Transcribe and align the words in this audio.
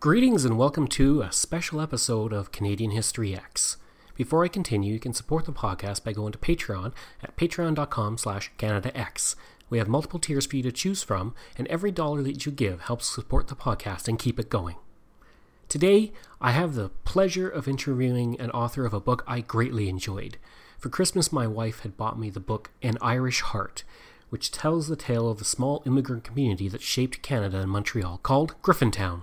Greetings 0.00 0.44
and 0.44 0.56
welcome 0.56 0.86
to 0.86 1.22
a 1.22 1.32
special 1.32 1.80
episode 1.80 2.32
of 2.32 2.52
Canadian 2.52 2.92
History 2.92 3.34
X. 3.34 3.78
Before 4.14 4.44
I 4.44 4.48
continue, 4.48 4.92
you 4.92 5.00
can 5.00 5.12
support 5.12 5.44
the 5.44 5.52
podcast 5.52 6.04
by 6.04 6.12
going 6.12 6.30
to 6.30 6.38
Patreon 6.38 6.92
at 7.20 7.36
patreon.com 7.36 8.16
slash 8.16 8.52
CanadaX. 8.58 9.34
We 9.68 9.78
have 9.78 9.88
multiple 9.88 10.20
tiers 10.20 10.46
for 10.46 10.54
you 10.54 10.62
to 10.62 10.70
choose 10.70 11.02
from, 11.02 11.34
and 11.56 11.66
every 11.66 11.90
dollar 11.90 12.22
that 12.22 12.46
you 12.46 12.52
give 12.52 12.82
helps 12.82 13.12
support 13.12 13.48
the 13.48 13.56
podcast 13.56 14.06
and 14.06 14.20
keep 14.20 14.38
it 14.38 14.48
going. 14.48 14.76
Today, 15.68 16.12
I 16.40 16.52
have 16.52 16.76
the 16.76 16.90
pleasure 17.02 17.48
of 17.48 17.66
interviewing 17.66 18.40
an 18.40 18.52
author 18.52 18.86
of 18.86 18.94
a 18.94 19.00
book 19.00 19.24
I 19.26 19.40
greatly 19.40 19.88
enjoyed. 19.88 20.38
For 20.78 20.90
Christmas, 20.90 21.32
my 21.32 21.48
wife 21.48 21.80
had 21.80 21.96
bought 21.96 22.20
me 22.20 22.30
the 22.30 22.38
book 22.38 22.70
An 22.82 22.98
Irish 23.00 23.40
Heart, 23.40 23.82
which 24.30 24.52
tells 24.52 24.86
the 24.86 24.94
tale 24.94 25.28
of 25.28 25.40
the 25.40 25.44
small 25.44 25.82
immigrant 25.86 26.22
community 26.22 26.68
that 26.68 26.82
shaped 26.82 27.20
Canada 27.20 27.58
and 27.58 27.72
Montreal, 27.72 28.18
called 28.18 28.54
Griffintown. 28.62 29.22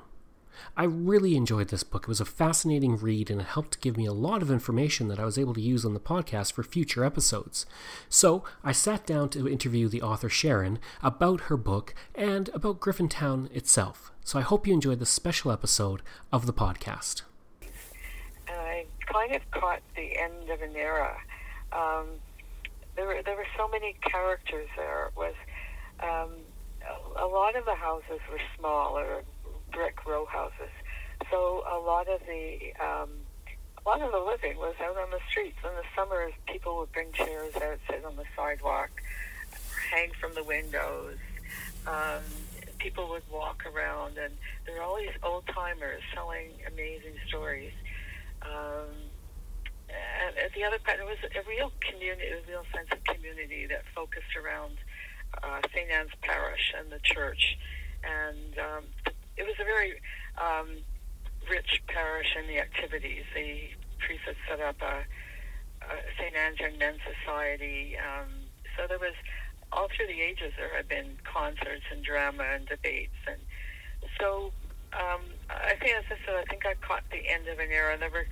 I 0.77 0.83
really 0.83 1.37
enjoyed 1.37 1.69
this 1.69 1.83
book. 1.83 2.03
It 2.03 2.09
was 2.09 2.19
a 2.19 2.25
fascinating 2.25 2.97
read 2.97 3.29
and 3.29 3.39
it 3.39 3.47
helped 3.47 3.79
give 3.79 3.95
me 3.95 4.05
a 4.05 4.11
lot 4.11 4.41
of 4.41 4.51
information 4.51 5.07
that 5.07 5.19
I 5.19 5.25
was 5.25 5.37
able 5.37 5.53
to 5.53 5.61
use 5.61 5.85
on 5.85 5.93
the 5.93 6.01
podcast 6.01 6.51
for 6.51 6.63
future 6.63 7.05
episodes. 7.05 7.65
So 8.09 8.43
I 8.61 8.73
sat 8.73 9.05
down 9.05 9.29
to 9.29 9.47
interview 9.47 9.87
the 9.87 10.01
author 10.01 10.27
Sharon 10.27 10.79
about 11.01 11.41
her 11.41 11.55
book 11.55 11.95
and 12.13 12.49
about 12.49 12.81
Griffintown 12.81 13.49
itself. 13.55 14.11
So 14.25 14.37
I 14.37 14.41
hope 14.41 14.67
you 14.67 14.73
enjoyed 14.73 14.99
this 14.99 15.09
special 15.09 15.49
episode 15.49 16.01
of 16.33 16.45
the 16.45 16.53
podcast. 16.53 17.21
And 18.47 18.57
I 18.57 18.85
kind 19.05 19.33
of 19.33 19.49
caught 19.51 19.81
the 19.95 20.17
end 20.17 20.49
of 20.49 20.61
an 20.61 20.75
era. 20.75 21.15
Um, 21.71 22.07
there 22.97 23.07
were 23.07 23.21
there 23.23 23.35
were 23.37 23.47
so 23.57 23.69
many 23.69 23.95
characters 24.01 24.67
there. 24.75 25.07
It 25.07 25.17
was 25.17 25.35
um, 26.01 26.31
a, 26.85 27.23
a 27.23 27.27
lot 27.27 27.55
of 27.55 27.63
the 27.63 27.75
houses 27.75 28.19
were 28.29 28.41
small 28.57 28.97
or 28.97 29.23
brick 29.75 30.06
row 30.06 30.25
houses, 30.25 30.72
so 31.30 31.63
a 31.69 31.78
lot 31.78 32.08
of 32.08 32.22
the 32.25 32.74
um, 32.80 33.09
a 33.86 33.90
lot 33.90 34.02
of 34.02 34.12
the 34.12 34.19
living 34.19 34.58
was 34.58 34.74
out 34.81 34.97
on 34.97 35.12
the 35.12 35.19
streets. 35.30 35.58
In 35.63 35.75
the 35.75 35.84
summers, 35.96 36.34
people 36.47 36.78
would 36.78 36.91
bring 36.91 37.12
chairs 37.12 37.56
out, 37.58 37.78
sit 37.88 38.03
on 38.03 38.16
the 38.16 38.24
sidewalk, 38.36 38.90
hang 39.91 40.12
from 40.19 40.34
the 40.34 40.44
windows. 40.44 41.18
Um, 41.86 42.24
people 42.80 43.09
would 43.09 43.24
walk 43.31 43.63
around, 43.66 44.18
and 44.18 44.34
there 44.66 44.75
were 44.75 44.81
all 44.81 44.97
these 44.97 45.18
old 45.24 45.46
timers 45.47 46.02
telling 46.13 46.52
amazing 46.68 47.16
stories. 47.28 47.74
Um, 48.42 48.90
and 49.90 50.38
at 50.38 50.53
the 50.53 50.63
other 50.63 50.80
part, 50.80 51.00
it 51.00 51.06
was 51.06 51.18
a 51.24 51.47
real 51.47 51.72
community, 51.80 52.30
a 52.30 52.42
real 52.50 52.66
sense 52.74 52.90
of 52.92 53.03
community 53.03 53.68
that 53.68 53.84
focused 53.94 54.36
around 54.36 54.78
uh, 55.44 55.62
St. 55.74 55.90
Anne's 55.90 56.12
Parish 56.22 56.74
and 56.78 56.92
the 56.92 57.00
church. 57.03 57.57
And 58.03 58.44
was 59.57 59.61
a 59.61 59.66
very 59.66 60.01
um, 60.38 60.67
rich 61.49 61.81
parish 61.88 62.35
in 62.39 62.47
the 62.47 62.59
activities. 62.59 63.23
The 63.33 63.69
priest 63.99 64.23
had 64.25 64.35
set 64.49 64.59
up 64.59 64.81
a, 64.81 65.05
a 65.85 65.95
St. 66.19 66.35
Anne's 66.35 66.59
Men's 66.79 66.99
Society. 67.03 67.95
Um, 67.97 68.29
so 68.77 68.88
there 68.88 68.99
was, 68.99 69.15
all 69.71 69.88
through 69.95 70.07
the 70.07 70.21
ages, 70.21 70.53
there 70.57 70.75
had 70.75 70.88
been 70.88 71.17
concerts 71.23 71.85
and 71.91 72.03
drama 72.03 72.44
and 72.44 72.67
debates. 72.67 73.15
And 73.27 73.39
so 74.19 74.51
um, 74.94 75.21
I 75.49 75.75
think, 75.79 75.95
as 75.97 76.05
I 76.11 76.17
said, 76.25 76.35
I 76.35 76.44
think 76.49 76.65
I 76.65 76.75
caught 76.75 77.03
the 77.11 77.27
end 77.27 77.47
of 77.47 77.59
an 77.59 77.71
era. 77.71 77.97
There 77.97 78.09
were 78.09 78.27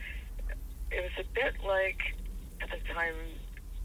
it 0.94 1.02
was 1.02 1.26
a 1.26 1.28
bit 1.34 1.56
like 1.66 2.14
at 2.62 2.70
the 2.70 2.94
time, 2.94 3.16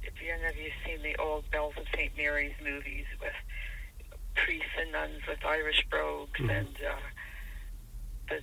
if 0.03 0.13
you 0.23 0.33
any 0.33 0.45
of 0.45 0.57
you 0.57 0.71
seen 0.85 1.03
the 1.03 1.17
old 1.21 1.51
Bells 1.51 1.75
of 1.79 1.87
St. 1.95 2.13
Mary's 2.17 2.55
movies 2.63 3.07
with 3.21 3.33
priests 4.35 4.77
and 4.79 4.93
nuns 4.93 5.23
with 5.27 5.45
Irish 5.45 5.85
brogues 5.91 6.39
mm-hmm. 6.39 6.51
and 6.51 6.77
uh, 6.87 7.01
the 8.29 8.41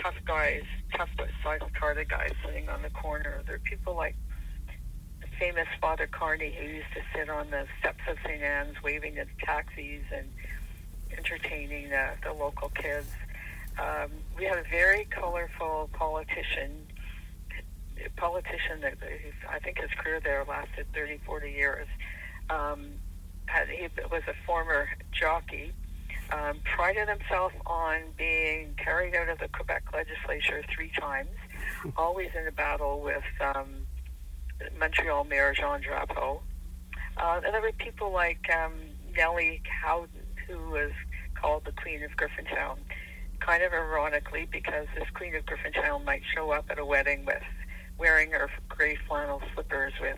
tough 0.00 0.14
guys, 0.24 0.62
tough 0.96 1.10
but 1.16 1.28
South 1.42 1.70
Carter 1.78 2.04
guys 2.04 2.32
sitting 2.44 2.68
on 2.68 2.82
the 2.82 2.90
corner. 2.90 3.42
There 3.46 3.56
are 3.56 3.60
people 3.60 3.94
like 3.94 4.16
the 5.20 5.26
famous 5.38 5.68
Father 5.80 6.06
Carney 6.06 6.54
who 6.58 6.66
used 6.66 6.92
to 6.94 7.00
sit 7.14 7.28
on 7.28 7.50
the 7.50 7.66
steps 7.78 8.00
of 8.08 8.16
St. 8.24 8.42
Anne's 8.42 8.82
waving 8.82 9.18
at 9.18 9.26
taxis 9.38 10.02
and 10.14 10.28
entertaining 11.16 11.90
the, 11.90 12.10
the 12.24 12.32
local 12.32 12.70
kids. 12.70 13.08
Um, 13.78 14.10
we 14.36 14.44
had 14.44 14.58
a 14.58 14.64
very 14.70 15.04
colorful 15.06 15.90
politician 15.92 16.86
politician 18.16 18.80
that 18.80 18.94
I 19.48 19.58
think 19.58 19.78
his 19.78 19.90
career 19.98 20.20
there 20.20 20.44
lasted 20.48 20.86
30, 20.94 21.20
40 21.24 21.50
years. 21.50 21.86
Um, 22.48 22.92
had, 23.46 23.68
he 23.68 23.88
was 24.10 24.22
a 24.26 24.34
former 24.46 24.88
jockey. 25.12 25.72
Um, 26.32 26.60
prided 26.64 27.08
himself 27.08 27.52
on 27.66 28.02
being 28.16 28.74
carried 28.76 29.16
out 29.16 29.28
of 29.28 29.38
the 29.38 29.48
Quebec 29.48 29.82
legislature 29.92 30.62
three 30.72 30.92
times, 30.98 31.30
always 31.96 32.28
in 32.38 32.46
a 32.46 32.52
battle 32.52 33.00
with 33.00 33.24
um, 33.40 33.86
Montreal 34.78 35.24
Mayor 35.24 35.52
Jean 35.54 35.80
Drapeau. 35.82 36.40
Uh, 37.16 37.40
and 37.44 37.52
there 37.52 37.60
were 37.60 37.72
people 37.72 38.12
like 38.12 38.48
um, 38.54 38.74
Nellie 39.16 39.62
Howden, 39.82 40.08
who 40.46 40.70
was 40.70 40.92
called 41.34 41.64
the 41.64 41.72
Queen 41.72 42.02
of 42.02 42.12
Griffintown, 42.12 42.78
kind 43.40 43.62
of 43.62 43.72
ironically 43.72 44.46
because 44.50 44.86
this 44.94 45.08
Queen 45.14 45.34
of 45.34 45.44
Griffintown 45.46 46.04
might 46.04 46.22
show 46.34 46.50
up 46.52 46.66
at 46.70 46.78
a 46.78 46.84
wedding 46.84 47.24
with 47.24 47.42
wearing 47.98 48.30
her 48.30 48.48
gray 48.68 48.96
flannel 49.08 49.42
slippers 49.54 49.92
with 50.00 50.16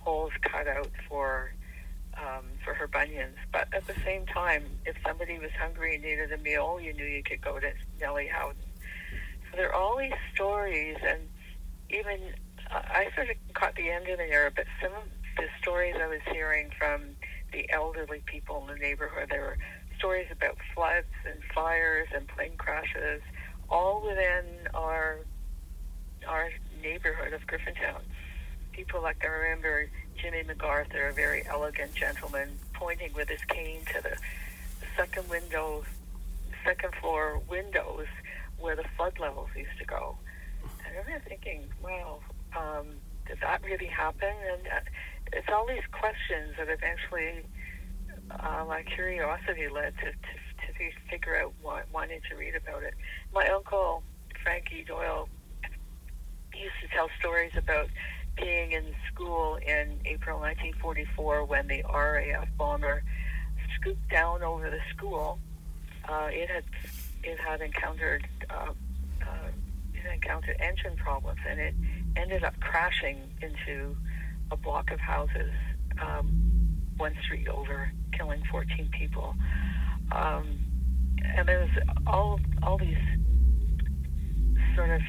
holes 0.00 0.32
cut 0.42 0.66
out 0.66 0.90
for 1.08 1.52
um, 2.22 2.44
for 2.64 2.74
her 2.74 2.86
bunions. 2.86 3.36
But 3.52 3.68
at 3.74 3.86
the 3.86 3.94
same 4.04 4.26
time, 4.26 4.64
if 4.86 4.96
somebody 5.06 5.38
was 5.38 5.50
hungry 5.60 5.96
and 5.96 6.04
needed 6.04 6.32
a 6.32 6.38
meal, 6.38 6.78
you 6.80 6.92
knew 6.92 7.04
you 7.04 7.22
could 7.22 7.40
go 7.40 7.58
to 7.58 7.70
Nellie 8.00 8.28
Howden. 8.28 8.62
So 9.50 9.56
there 9.56 9.68
are 9.68 9.74
all 9.74 9.98
these 9.98 10.12
stories, 10.34 10.96
and 11.06 11.20
even 11.90 12.32
uh, 12.70 12.82
I 12.84 13.08
sort 13.14 13.30
of 13.30 13.36
caught 13.54 13.74
the 13.74 13.90
end 13.90 14.08
of 14.08 14.18
the 14.18 14.30
era, 14.30 14.50
but 14.54 14.66
some 14.80 14.92
of 14.92 15.04
the 15.36 15.46
stories 15.60 15.94
I 16.00 16.06
was 16.06 16.20
hearing 16.30 16.70
from 16.78 17.16
the 17.52 17.68
elderly 17.70 18.22
people 18.26 18.62
in 18.62 18.74
the 18.74 18.80
neighborhood, 18.80 19.28
there 19.30 19.42
were 19.42 19.58
stories 19.98 20.26
about 20.30 20.56
floods 20.74 21.12
and 21.26 21.42
fires 21.54 22.08
and 22.14 22.26
plane 22.28 22.56
crashes, 22.56 23.20
all 23.68 24.02
within 24.06 24.68
our 24.74 25.18
our 26.28 26.48
neighborhood 26.80 27.32
of 27.32 27.40
Griffintown. 27.46 28.00
People 28.72 29.02
like 29.02 29.16
I 29.24 29.26
remember 29.26 29.88
Jimmy 30.22 30.44
MacArthur, 30.44 31.08
a 31.08 31.12
very 31.12 31.44
elegant 31.48 31.94
gentleman, 31.94 32.48
pointing 32.74 33.12
with 33.12 33.28
his 33.28 33.40
cane 33.48 33.80
to 33.92 34.00
the 34.00 34.16
second 34.96 35.28
window, 35.28 35.84
second 36.64 36.94
floor 37.00 37.42
windows 37.50 38.06
where 38.60 38.76
the 38.76 38.84
flood 38.96 39.18
levels 39.18 39.48
used 39.56 39.76
to 39.80 39.84
go. 39.84 40.16
And 40.86 40.96
I 40.96 41.00
remember 41.00 41.24
thinking, 41.28 41.68
wow, 41.82 42.20
um, 42.56 42.86
did 43.26 43.38
that 43.40 43.64
really 43.64 43.86
happen? 43.86 44.32
And 44.52 44.66
uh, 44.68 44.80
it's 45.32 45.48
all 45.52 45.66
these 45.66 45.86
questions 45.90 46.54
that 46.56 46.68
eventually 46.68 47.44
uh, 48.30 48.64
my 48.68 48.84
curiosity 48.84 49.68
led 49.68 49.94
to, 49.98 50.04
to, 50.04 50.72
to 50.78 50.90
figure 51.10 51.36
out 51.36 51.52
what, 51.62 51.86
wanting 51.92 52.20
to 52.30 52.36
read 52.36 52.54
about 52.54 52.84
it. 52.84 52.94
My 53.34 53.48
uncle, 53.48 54.04
Frankie 54.40 54.84
Doyle, 54.86 55.28
used 56.54 56.74
to 56.82 56.88
tell 56.94 57.08
stories 57.18 57.52
about 57.56 57.88
being 58.36 58.72
in 58.72 58.94
school 59.12 59.56
in 59.56 59.98
April 60.04 60.38
1944 60.40 61.44
when 61.44 61.66
the 61.68 61.82
RAF 61.92 62.48
bomber 62.56 63.02
scooped 63.76 64.08
down 64.10 64.42
over 64.42 64.70
the 64.70 64.80
school. 64.94 65.38
Uh, 66.08 66.28
it 66.30 66.48
had 66.50 66.64
it 67.22 67.38
had 67.38 67.60
encountered 67.60 68.26
uh, 68.50 68.72
uh, 69.22 69.48
it 69.94 70.12
encountered 70.12 70.56
engine 70.60 70.96
problems 70.96 71.38
and 71.48 71.60
it 71.60 71.74
ended 72.16 72.42
up 72.42 72.58
crashing 72.60 73.18
into 73.40 73.96
a 74.50 74.56
block 74.56 74.90
of 74.90 74.98
houses 74.98 75.52
um, 76.00 76.52
one 76.96 77.14
street 77.22 77.48
over, 77.48 77.90
killing 78.12 78.42
14 78.50 78.88
people. 78.98 79.34
Um, 80.10 80.58
and 81.24 81.48
there's 81.48 81.70
all 82.06 82.40
all 82.62 82.78
these 82.78 82.96
sort 84.74 84.90
of 84.90 85.00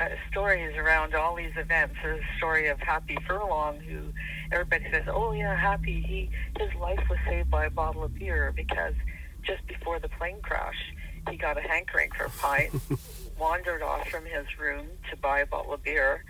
uh, 0.00 0.08
stories 0.30 0.76
around 0.76 1.14
all 1.14 1.36
these 1.36 1.52
events. 1.56 1.94
There's 2.02 2.20
a 2.20 2.36
story 2.38 2.68
of 2.68 2.78
Happy 2.80 3.16
Furlong, 3.26 3.78
who 3.80 4.12
everybody 4.50 4.84
says, 4.90 5.04
"Oh 5.08 5.32
yeah, 5.32 5.56
Happy. 5.56 6.00
He 6.00 6.30
his 6.58 6.74
life 6.80 7.00
was 7.08 7.18
saved 7.26 7.50
by 7.50 7.66
a 7.66 7.70
bottle 7.70 8.04
of 8.04 8.14
beer 8.14 8.52
because 8.54 8.94
just 9.42 9.66
before 9.66 10.00
the 10.00 10.08
plane 10.08 10.40
crash, 10.42 10.92
he 11.30 11.36
got 11.36 11.56
a 11.56 11.60
hankering 11.60 12.10
for 12.16 12.24
a 12.24 12.30
pint, 12.30 12.72
wandered 13.38 13.82
off 13.82 14.08
from 14.08 14.24
his 14.24 14.46
room 14.58 14.86
to 15.10 15.16
buy 15.16 15.40
a 15.40 15.46
bottle 15.46 15.74
of 15.74 15.82
beer. 15.82 16.24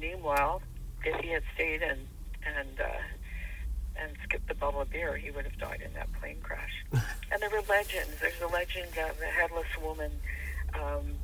Meanwhile, 0.00 0.62
if 1.04 1.20
he 1.20 1.30
had 1.30 1.42
stayed 1.54 1.82
and 1.82 2.06
and 2.46 2.80
uh, 2.80 4.00
and 4.00 4.12
skipped 4.24 4.48
the 4.48 4.54
bottle 4.54 4.80
of 4.80 4.90
beer, 4.90 5.16
he 5.16 5.30
would 5.30 5.44
have 5.44 5.58
died 5.58 5.82
in 5.84 5.92
that 5.94 6.10
plane 6.14 6.38
crash. 6.42 6.72
and 6.92 7.42
there 7.42 7.50
were 7.50 7.62
legends. 7.68 8.12
There's 8.20 8.40
a 8.40 8.48
legend 8.48 8.88
of 8.96 9.18
the 9.18 9.26
headless 9.26 9.68
woman." 9.82 10.12
Um, 10.74 11.16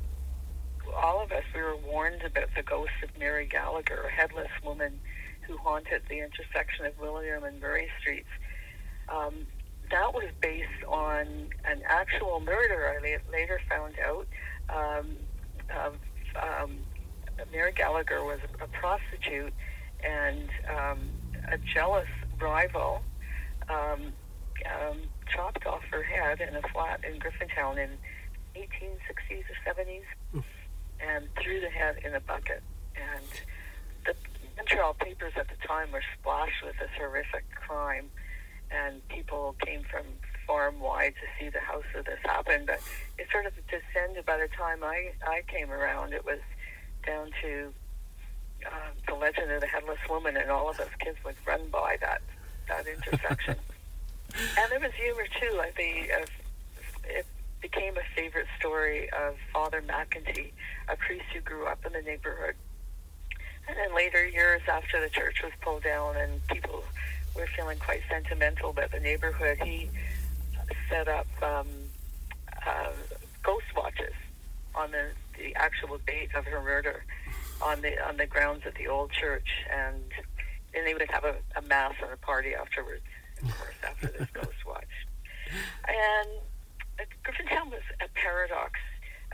all 0.91 1.21
of 1.21 1.31
us, 1.31 1.43
we 1.53 1.61
were 1.61 1.77
warned 1.77 2.23
about 2.23 2.49
the 2.55 2.63
ghost 2.63 2.91
of 3.03 3.09
Mary 3.17 3.45
Gallagher, 3.45 4.03
a 4.07 4.11
headless 4.11 4.49
woman 4.63 4.99
who 5.41 5.57
haunted 5.57 6.03
the 6.09 6.19
intersection 6.19 6.85
of 6.85 6.97
William 6.99 7.43
and 7.43 7.59
Murray 7.59 7.87
Streets. 7.99 8.27
Um, 9.09 9.45
that 9.91 10.13
was 10.13 10.29
based 10.41 10.83
on 10.87 11.49
an 11.65 11.81
actual 11.87 12.39
murder. 12.39 12.97
I 12.97 13.31
later 13.31 13.59
found 13.69 13.95
out. 14.05 14.27
Um, 14.69 15.17
of, 15.75 15.95
um, 16.41 16.77
Mary 17.51 17.73
Gallagher 17.73 18.23
was 18.23 18.39
a 18.61 18.67
prostitute, 18.67 19.53
and 20.03 20.49
um, 20.69 21.09
a 21.51 21.57
jealous 21.57 22.07
rival 22.39 23.01
um, 23.69 24.13
um, 24.65 24.99
chopped 25.33 25.65
off 25.65 25.81
her 25.91 26.03
head 26.03 26.41
in 26.41 26.55
a 26.55 26.61
flat 26.69 27.01
in 27.03 27.19
Griffintown 27.19 27.77
in 27.77 27.89
1860s 28.55 29.43
or 29.49 29.73
70s 29.73 30.43
and 31.07 31.27
threw 31.41 31.59
the 31.59 31.69
head 31.69 31.97
in 32.03 32.15
a 32.15 32.19
bucket. 32.19 32.61
And 32.95 33.25
the 34.05 34.15
Montreal 34.57 34.93
papers 34.95 35.33
at 35.35 35.47
the 35.47 35.67
time 35.67 35.91
were 35.91 36.03
splashed 36.19 36.63
with 36.63 36.77
this 36.79 36.89
horrific 36.97 37.45
crime, 37.55 38.09
and 38.71 39.05
people 39.09 39.55
came 39.65 39.83
from 39.83 40.03
far 40.45 40.69
and 40.69 40.79
wide 40.79 41.13
to 41.15 41.27
see 41.39 41.49
the 41.49 41.59
house 41.59 41.83
where 41.93 42.03
this 42.03 42.19
happened. 42.23 42.67
But 42.67 42.81
it 43.17 43.27
sort 43.31 43.45
of 43.45 43.53
descended 43.67 44.25
by 44.25 44.37
the 44.37 44.47
time 44.47 44.83
I, 44.83 45.13
I 45.25 45.41
came 45.47 45.71
around. 45.71 46.13
It 46.13 46.25
was 46.25 46.39
down 47.05 47.31
to 47.41 47.73
uh, 48.65 48.91
the 49.07 49.15
legend 49.15 49.51
of 49.51 49.61
the 49.61 49.67
headless 49.67 49.99
woman, 50.09 50.37
and 50.37 50.49
all 50.49 50.69
of 50.69 50.79
us 50.79 50.89
kids 50.99 51.17
would 51.25 51.35
run 51.45 51.67
by 51.69 51.97
that 52.01 52.21
that 52.67 52.87
intersection. 52.87 53.55
and 54.57 54.71
there 54.71 54.79
was 54.79 54.93
humor 54.93 55.25
too. 55.39 55.55
Like 55.57 55.75
the 55.75 56.11
uh, 56.11 56.25
it 57.05 57.25
became 57.63 57.95
a 57.97 58.15
favorite 58.15 58.45
story 58.59 59.09
of 59.11 59.35
Father 59.51 59.81
McEntee, 59.81 60.51
a 60.89 60.97
priest 60.97 61.23
who 61.33 61.39
grew 61.39 61.65
up 61.65 61.83
in 61.85 61.93
the 61.93 62.01
neighborhood. 62.01 62.55
And 63.67 63.77
then 63.77 63.95
later 63.95 64.27
years 64.27 64.61
after 64.67 64.99
the 64.99 65.09
church 65.09 65.41
was 65.41 65.53
pulled 65.61 65.83
down 65.83 66.17
and 66.17 66.45
people 66.47 66.83
were 67.33 67.47
feeling 67.55 67.79
quite 67.79 68.01
sentimental 68.11 68.71
about 68.71 68.91
the 68.91 68.99
neighborhood, 68.99 69.57
he 69.63 69.89
set 70.89 71.07
up 71.07 71.25
um, 71.41 71.67
uh, 72.67 72.91
ghost 73.41 73.65
watches 73.75 74.13
on 74.75 74.91
the, 74.91 75.11
the 75.37 75.55
actual 75.55 75.97
date 76.05 76.35
of 76.35 76.43
her 76.45 76.61
murder 76.61 77.05
on 77.61 77.81
the 77.81 78.05
on 78.05 78.17
the 78.17 78.25
grounds 78.25 78.65
of 78.65 78.73
the 78.75 78.87
old 78.87 79.09
church, 79.11 79.47
and 79.71 80.03
then 80.73 80.83
they 80.83 80.93
would 80.93 81.09
have 81.09 81.23
a, 81.23 81.35
a 81.55 81.61
mass 81.61 81.93
and 82.01 82.11
a 82.11 82.17
party 82.17 82.53
afterwards. 82.53 83.03
Of 83.41 83.57
course, 83.57 83.75
after 83.87 84.07
this 84.07 84.27
ghost 84.33 84.65
watch, 84.67 84.83
and 85.87 86.29
Griffintown 87.23 87.71
was 87.71 87.81
a 88.01 88.07
paradox. 88.13 88.79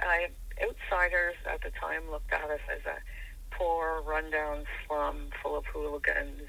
Uh, 0.02 0.30
outsiders 0.64 1.36
at 1.46 1.62
the 1.62 1.72
time 1.72 2.10
looked 2.10 2.32
at 2.32 2.50
us 2.50 2.60
as 2.72 2.86
a 2.86 3.56
poor, 3.56 4.02
rundown 4.06 4.66
slum 4.86 5.30
full 5.42 5.58
of 5.58 5.66
hooligans. 5.66 6.48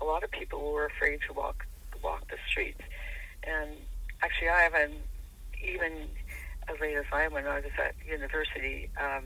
A 0.00 0.04
lot 0.04 0.22
of 0.22 0.30
people 0.30 0.72
were 0.72 0.86
afraid 0.86 1.20
to 1.26 1.32
walk 1.32 1.66
walk 2.02 2.28
the 2.30 2.36
streets, 2.48 2.82
and 3.42 3.70
actually, 4.22 4.50
I 4.50 4.62
haven't 4.62 5.00
even 5.62 6.08
as 6.68 6.78
late 6.80 6.96
as 6.96 7.04
I 7.12 7.22
am 7.22 7.32
when 7.32 7.46
I 7.46 7.56
was 7.56 7.72
at 7.78 7.94
university. 8.06 8.90
Um, 9.00 9.24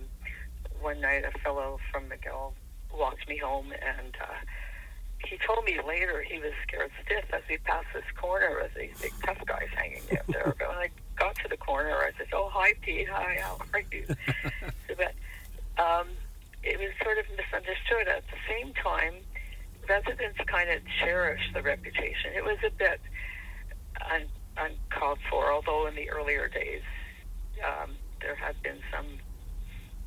one 0.81 1.01
night, 1.01 1.25
a 1.25 1.39
fellow 1.41 1.79
from 1.91 2.05
McGill 2.05 2.53
walked 2.97 3.29
me 3.29 3.37
home, 3.37 3.73
and 3.73 4.17
uh, 4.21 4.35
he 5.25 5.39
told 5.47 5.65
me 5.65 5.79
later 5.87 6.23
he 6.23 6.39
was 6.39 6.53
scared 6.67 6.91
stiff 7.05 7.25
as 7.33 7.43
we 7.49 7.59
passed 7.59 7.89
this 7.95 8.05
corner 8.19 8.59
with 8.63 8.73
these 8.75 8.99
big 9.01 9.13
tough 9.25 9.45
guys 9.47 9.69
hanging 9.75 10.03
out 10.13 10.27
there. 10.29 10.55
But 10.59 10.69
I 10.71 10.91
got 11.21 11.37
to 11.37 11.49
the 11.49 11.57
corner, 11.57 11.93
I 11.93 12.11
said, 12.17 12.29
"Oh, 12.33 12.51
hi, 12.53 12.73
Pete. 12.81 13.09
Hi, 13.13 13.37
how 13.41 13.59
are 13.73 13.83
you?" 13.93 14.05
so, 14.89 14.95
but 14.97 15.15
um, 15.81 16.09
it 16.65 16.81
was 16.81 16.91
sort 17.05 17.19
of 17.19 17.27
misunderstood. 17.37 18.09
At 18.09 18.25
the 18.33 18.41
same 18.49 18.73
time, 18.75 19.15
residents 19.89 20.41
kind 20.47 20.71
of 20.71 20.81
cherished 20.99 21.53
the 21.55 21.63
reputation. 21.63 22.33
It 22.35 22.43
was 22.43 22.59
a 22.67 22.71
bit 22.71 23.01
un- 24.11 24.33
uncalled 24.57 25.19
for, 25.31 25.53
although 25.53 25.87
in 25.87 25.95
the 25.95 26.11
earlier 26.11 26.49
days 26.49 26.83
um, 27.63 27.91
there 28.21 28.35
had 28.35 28.61
been 28.63 28.81
some. 28.91 29.07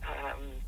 Um, 0.03 0.59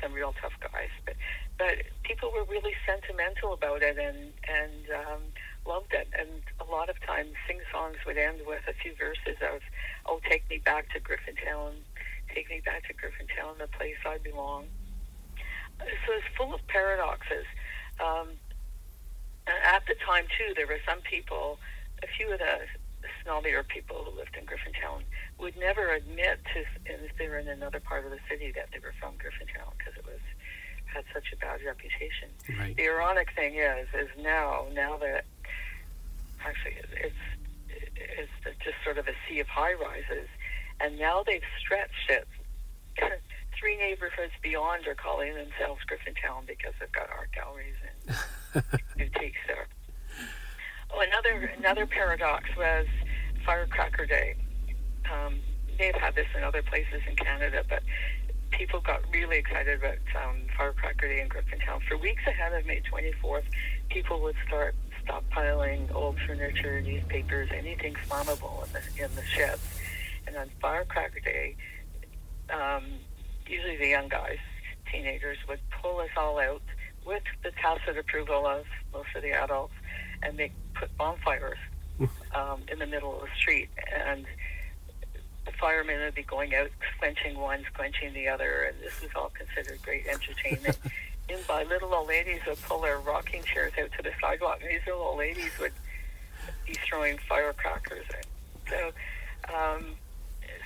some 0.00 0.12
real 0.14 0.32
tough 0.40 0.54
guys, 0.60 0.88
but 1.04 1.14
but 1.58 1.84
people 2.02 2.30
were 2.32 2.44
really 2.48 2.72
sentimental 2.86 3.52
about 3.52 3.82
it 3.82 3.98
and 3.98 4.32
and 4.46 4.84
um, 4.94 5.22
loved 5.68 5.92
it. 5.92 6.08
And 6.18 6.40
a 6.60 6.64
lot 6.70 6.88
of 6.88 6.96
times, 7.04 7.36
sing 7.46 7.60
songs 7.70 7.96
would 8.06 8.16
end 8.16 8.40
with 8.46 8.64
a 8.66 8.72
few 8.72 8.96
verses 8.96 9.36
of 9.42 9.60
"Oh, 10.06 10.20
take 10.28 10.48
me 10.48 10.58
back 10.58 10.88
to 10.94 11.00
Griffintown, 11.00 11.84
take 12.34 12.48
me 12.48 12.60
back 12.64 12.88
to 12.88 12.94
Griffintown, 12.94 13.58
the 13.58 13.68
place 13.68 14.00
I 14.06 14.18
belong." 14.18 14.66
So 15.78 16.12
it's 16.14 16.26
full 16.36 16.54
of 16.54 16.66
paradoxes. 16.66 17.46
Um, 18.00 18.28
at 19.46 19.86
the 19.86 19.94
time, 20.04 20.24
too, 20.36 20.54
there 20.54 20.66
were 20.66 20.80
some 20.88 21.00
people, 21.02 21.58
a 22.02 22.06
few 22.06 22.32
of 22.32 22.38
the 22.38 22.66
snobbier 23.24 23.66
people 23.66 24.04
who 24.04 24.16
lived 24.18 24.36
in 24.36 24.44
Griffintown 24.44 25.02
would 25.38 25.56
never 25.56 25.92
admit 25.92 26.40
to 26.52 26.64
if 26.84 27.16
they 27.16 27.28
were 27.28 27.38
in 27.38 27.48
another 27.48 27.80
part 27.80 28.04
of 28.04 28.10
the 28.10 28.18
city 28.28 28.52
that 28.52 28.68
they 28.72 28.80
were 28.80 28.94
from 28.98 29.14
Griffintown 29.14 29.72
because 29.78 29.94
it 29.96 30.04
was 30.04 30.20
had 30.86 31.04
such 31.12 31.32
a 31.32 31.36
bad 31.36 31.60
reputation. 31.64 32.28
Right. 32.58 32.76
The 32.76 32.88
ironic 32.88 33.28
thing 33.36 33.56
is, 33.56 33.86
is 33.94 34.08
now 34.18 34.66
now 34.72 34.96
that 34.98 35.24
it's 36.76 37.14
it's 38.16 38.64
just 38.64 38.76
sort 38.84 38.98
of 38.98 39.06
a 39.08 39.14
sea 39.28 39.40
of 39.40 39.46
high 39.48 39.74
rises, 39.74 40.28
and 40.80 40.98
now 40.98 41.22
they've 41.26 41.42
stretched 41.60 42.10
it. 42.10 42.28
Three 43.58 43.76
neighborhoods 43.76 44.32
beyond 44.42 44.86
are 44.86 44.94
calling 44.94 45.34
themselves 45.34 45.80
Griffintown 45.90 46.46
because 46.46 46.74
they've 46.78 46.92
got 46.92 47.10
art 47.10 47.30
galleries 47.32 47.74
and 47.82 48.16
boutiques 48.96 49.40
there. 49.46 49.66
Oh, 50.94 51.00
another 51.00 51.52
another 51.58 51.86
paradox 51.86 52.44
was 52.56 52.86
Firecracker 53.44 54.06
Day. 54.06 54.36
Um, 55.12 55.40
they've 55.78 55.94
had 55.94 56.14
this 56.14 56.26
in 56.36 56.42
other 56.42 56.62
places 56.62 57.02
in 57.08 57.16
Canada, 57.16 57.64
but 57.68 57.82
people 58.50 58.80
got 58.80 59.00
really 59.12 59.38
excited 59.38 59.78
about 59.78 59.98
um, 60.22 60.42
Firecracker 60.56 61.08
Day 61.08 61.20
in 61.20 61.28
Griffintown. 61.28 61.80
For 61.88 61.96
weeks 61.96 62.22
ahead 62.26 62.52
of 62.52 62.66
May 62.66 62.80
24th, 62.80 63.44
people 63.90 64.20
would 64.22 64.36
start 64.46 64.74
stockpiling 65.08 65.92
old 65.94 66.16
furniture, 66.26 66.80
newspapers, 66.80 67.48
anything 67.52 67.94
flammable 68.08 68.66
in 68.66 68.72
the, 68.72 69.04
in 69.04 69.14
the 69.14 69.24
sheds. 69.24 69.62
And 70.26 70.36
on 70.36 70.50
Firecracker 70.60 71.20
Day, 71.20 71.56
um, 72.50 72.84
usually 73.46 73.76
the 73.76 73.88
young 73.88 74.08
guys, 74.08 74.38
teenagers, 74.90 75.38
would 75.48 75.60
pull 75.82 75.98
us 76.00 76.10
all 76.16 76.38
out 76.38 76.62
with 77.06 77.22
the 77.42 77.50
tacit 77.52 77.96
approval 77.96 78.46
of 78.46 78.66
most 78.92 79.08
of 79.16 79.22
the 79.22 79.32
adults 79.32 79.74
and 80.22 80.36
make 80.36 80.52
put 80.74 80.94
bonfires 80.96 81.58
um, 82.34 82.62
in 82.70 82.78
the 82.78 82.86
middle 82.86 83.14
of 83.14 83.22
the 83.22 83.34
street. 83.36 83.68
And 84.06 84.26
the 85.46 85.52
firemen 85.52 86.00
would 86.00 86.14
be 86.14 86.22
going 86.22 86.54
out, 86.54 86.70
quenching 86.98 87.38
one, 87.38 87.64
quenching 87.74 88.12
the 88.12 88.28
other, 88.28 88.64
and 88.64 88.76
this 88.82 89.00
was 89.00 89.10
all 89.16 89.30
considered 89.30 89.80
great 89.82 90.06
entertainment. 90.06 90.78
and 91.28 91.46
by 91.46 91.64
little 91.64 91.94
old 91.94 92.08
ladies 92.08 92.40
would 92.46 92.60
pull 92.62 92.80
their 92.80 92.98
rocking 92.98 93.42
chairs 93.42 93.72
out 93.80 93.90
to 93.96 94.02
the 94.02 94.12
sidewalk, 94.20 94.60
and 94.62 94.70
these 94.70 94.86
little 94.86 95.02
old 95.02 95.18
ladies 95.18 95.50
would 95.60 95.72
be 96.66 96.74
throwing 96.88 97.18
firecrackers. 97.28 98.06
In. 98.10 98.70
So, 98.70 98.92
um, 99.54 99.86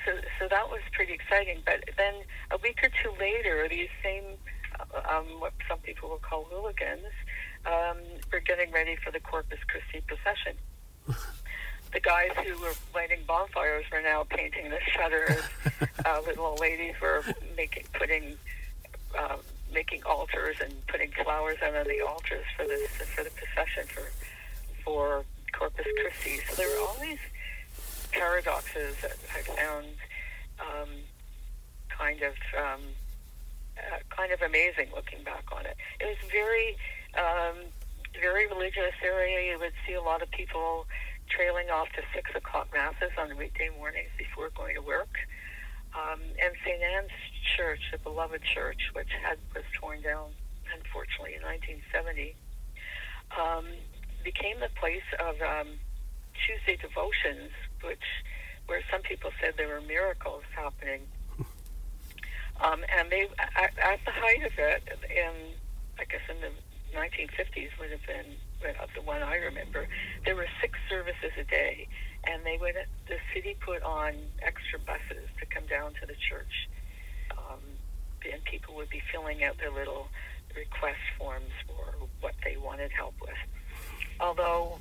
so, 0.05 0.13
so 0.39 0.49
that 0.49 0.69
was 0.69 0.81
pretty 0.93 1.13
exciting. 1.13 1.59
But 1.65 1.85
then 1.97 2.15
a 2.51 2.59
week 2.59 2.81
or 2.83 2.91
two 3.03 3.13
later, 3.19 3.67
these 3.69 3.89
same 4.03 4.25
um, 5.09 5.25
what 5.39 5.53
some 5.69 5.79
people 5.79 6.09
will 6.09 6.19
call 6.19 6.45
hooligans, 6.45 7.13
um, 7.67 7.99
were 8.33 8.41
getting 8.41 8.71
ready 8.73 8.97
for 8.97 9.11
the 9.11 9.21
Corpus 9.21 9.59
Christi 9.67 10.05
procession. 10.07 10.57
the 11.93 12.01
guys 12.01 12.31
who 12.45 12.59
were 12.61 12.73
lighting 12.95 13.21
bonfires 13.27 13.85
were 13.93 14.03
now 14.03 14.25
painting 14.29 14.71
the 14.71 14.81
shutters. 14.93 15.43
uh, 16.05 16.21
little 16.27 16.47
old 16.47 16.61
ladies 16.61 16.95
were 17.01 17.23
making, 17.57 17.85
putting, 17.93 18.37
um, 19.19 19.41
making 19.73 20.03
altars 20.05 20.57
and 20.63 20.73
putting 20.87 21.11
flowers 21.11 21.59
on 21.65 21.73
the 21.73 22.01
altars 22.07 22.45
for 22.57 22.65
the 22.65 22.79
for 23.15 23.25
the 23.25 23.31
procession 23.31 23.85
for 23.89 24.11
for 24.85 25.25
Corpus 25.53 25.87
Christi. 26.01 26.41
So 26.49 26.57
there 26.57 26.69
were 26.69 26.87
all 26.87 26.97
these 27.01 27.21
paradoxes 28.11 28.97
that 29.03 29.17
I 29.35 29.41
found 29.43 29.87
um, 30.61 30.91
kind 31.89 32.23
of 32.23 32.35
um, 32.57 32.81
uh, 33.79 33.99
kind 34.11 34.33
of 34.33 34.43
amazing 34.43 34.89
looking 34.95 35.23
back 35.25 35.45
on 35.53 35.67
it. 35.67 35.77
It 36.01 36.07
was 36.07 36.17
very 36.31 36.77
um, 37.15 37.57
very 38.21 38.47
religious 38.47 38.95
area. 39.03 39.53
You 39.53 39.59
would 39.59 39.73
see 39.87 39.95
a 39.95 40.03
lot 40.03 40.23
of 40.23 40.31
people 40.31 40.87
trailing 41.29 41.71
off 41.71 41.89
to 41.93 42.03
six 42.15 42.31
o'clock 42.35 42.69
masses 42.73 43.13
on 43.19 43.37
weekday 43.37 43.71
mornings 43.79 44.11
before 44.19 44.51
going 44.51 44.75
to 44.75 44.83
work. 44.83 45.17
Um, 45.95 46.21
and 46.43 46.55
St. 46.65 46.83
Anne's 46.83 47.11
Church, 47.57 47.81
the 47.93 47.99
beloved 47.99 48.43
church, 48.43 48.91
which 48.95 49.09
had 49.23 49.39
was 49.55 49.65
torn 49.75 50.01
down 50.03 50.33
unfortunately 50.73 51.37
in 51.37 51.43
1970, 51.43 52.35
um, 53.37 53.67
became 54.25 54.61
the 54.61 54.73
place 54.81 55.05
of 55.21 55.37
um, 55.43 55.77
Tuesday 56.33 56.81
devotions, 56.81 57.53
which 57.85 58.05
where 58.67 58.81
some 58.91 59.03
people 59.03 59.31
said 59.41 59.55
there 59.59 59.69
were 59.69 59.81
miracles 59.83 60.45
happening. 60.55 61.03
Um, 62.61 62.85
and 62.97 63.11
they, 63.11 63.27
at, 63.39 63.73
at 63.83 63.99
the 64.05 64.13
height 64.13 64.45
of 64.45 64.53
it, 64.57 64.87
in 65.11 65.57
I 65.99 66.05
guess 66.05 66.21
in 66.31 66.37
the 66.41 66.53
1950s 66.95 67.71
would 67.81 67.91
have 67.91 68.07
been 68.07 68.37
the 68.95 69.03
one 69.03 69.23
I 69.23 69.37
remember. 69.37 69.89
There 70.25 70.37
were 70.37 70.47
six 70.61 70.79
services 70.89 71.33
a 71.39 71.45
day, 71.45 71.89
and 72.25 72.45
they 72.45 72.57
would 72.59 72.75
the 73.09 73.17
city 73.35 73.57
put 73.61 73.83
on 73.83 74.15
extra 74.43 74.79
buses 74.79 75.29
to 75.41 75.47
come 75.47 75.67
down 75.67 75.93
to 76.01 76.07
the 76.07 76.15
church, 76.15 76.69
um, 77.33 77.61
and 78.31 78.43
people 78.45 78.75
would 78.77 78.91
be 78.91 79.03
filling 79.11 79.43
out 79.43 79.59
their 79.59 79.71
little 79.71 80.09
request 80.57 81.01
forms 81.19 81.51
for 81.67 82.07
what 82.21 82.35
they 82.45 82.57
wanted 82.57 82.93
help 82.93 83.15
with. 83.21 83.31
Although 84.21 84.79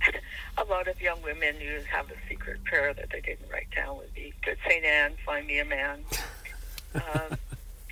a 0.58 0.64
lot 0.64 0.88
of 0.88 1.00
young 1.00 1.20
women 1.22 1.56
who 1.56 1.80
have 1.90 2.10
a 2.10 2.28
secret 2.28 2.62
prayer 2.64 2.94
that 2.94 3.10
they 3.10 3.20
didn't 3.20 3.50
write 3.50 3.70
down 3.74 3.96
would 3.98 4.14
be, 4.14 4.32
"Good 4.42 4.58
Saint 4.66 4.84
Anne, 4.84 5.14
find 5.24 5.46
me 5.46 5.58
a 5.58 5.64
man." 5.64 6.00
um, 6.94 7.38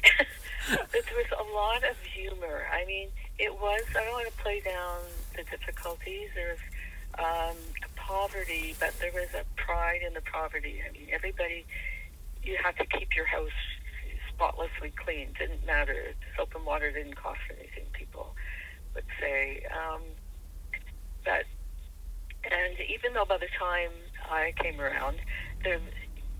there 0.70 1.02
was 1.16 1.26
a 1.38 1.54
lot 1.54 1.84
of 1.88 1.96
humor. 2.00 2.66
I 2.72 2.84
mean, 2.86 3.08
it 3.38 3.52
was. 3.52 3.82
I 3.90 4.04
don't 4.04 4.12
want 4.12 4.28
to 4.28 4.42
play 4.42 4.60
down 4.60 5.00
the 5.36 5.42
difficulties. 5.44 6.30
There's 6.34 6.58
um, 7.18 7.56
poverty, 8.12 8.74
but 8.78 8.92
there 9.00 9.12
was 9.12 9.28
a 9.32 9.44
pride 9.56 10.00
in 10.06 10.12
the 10.12 10.20
poverty. 10.20 10.82
I 10.86 10.92
mean, 10.92 11.08
everybody. 11.12 11.64
You 12.42 12.58
had 12.62 12.76
to 12.78 12.86
keep 12.86 13.14
your 13.16 13.24
house 13.24 13.58
spotlessly 14.28 14.92
clean. 14.96 15.28
Didn't 15.38 15.64
matter. 15.64 16.12
Soap 16.36 16.54
and 16.56 16.66
water 16.66 16.90
didn't 16.90 17.16
cost 17.16 17.40
anything. 17.48 17.86
People 17.92 18.34
would 18.94 19.04
say. 19.20 19.64
Um, 19.70 20.02
but 21.24 21.44
and 22.44 22.76
even 22.90 23.14
though 23.14 23.24
by 23.24 23.38
the 23.38 23.48
time 23.58 23.92
I 24.28 24.52
came 24.60 24.80
around, 24.80 25.18
there 25.62 25.80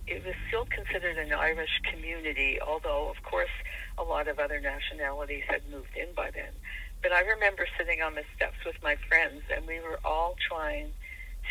it 0.07 0.25
was 0.27 0.35
still 0.49 0.67
considered 0.67 1.17
an 1.17 1.33
Irish 1.33 1.81
community, 1.91 2.59
although, 2.61 3.09
of 3.09 3.23
course, 3.23 3.55
a 3.97 4.03
lot 4.03 4.27
of 4.27 4.41
other 4.41 4.61
nationalities 4.61 5.45
had 5.47 5.63
moved 5.71 5.97
in 5.97 6.13
by 6.15 6.31
then. 6.33 6.53
But 7.01 7.13
I 7.13 7.21
remember 7.21 7.67
sitting 7.79 8.03
on 8.03 8.17
the 8.17 8.25
steps 8.35 8.59
with 8.67 8.77
my 8.83 8.97
friends, 9.09 9.43
and 9.55 9.67
we 9.67 9.79
were 9.81 10.01
all 10.05 10.35
trying 10.49 10.93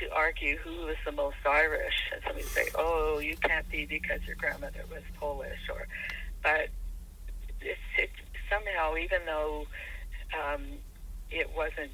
to 0.01 0.13
argue 0.13 0.57
who 0.57 0.85
was 0.85 0.97
the 1.05 1.11
most 1.11 1.37
Irish. 1.47 1.93
And 2.11 2.21
somebody 2.23 2.43
would 2.43 2.51
say, 2.51 2.67
"Oh, 2.75 3.19
you 3.19 3.37
can't 3.37 3.69
be 3.69 3.85
because 3.85 4.21
your 4.25 4.35
grandmother 4.35 4.83
was 4.89 5.03
Polish," 5.19 5.59
or, 5.69 5.87
but 6.43 6.69
it, 7.61 7.77
it 7.97 8.09
somehow, 8.49 8.97
even 8.97 9.21
though 9.25 9.65
um, 10.33 10.63
it 11.29 11.49
wasn't 11.55 11.91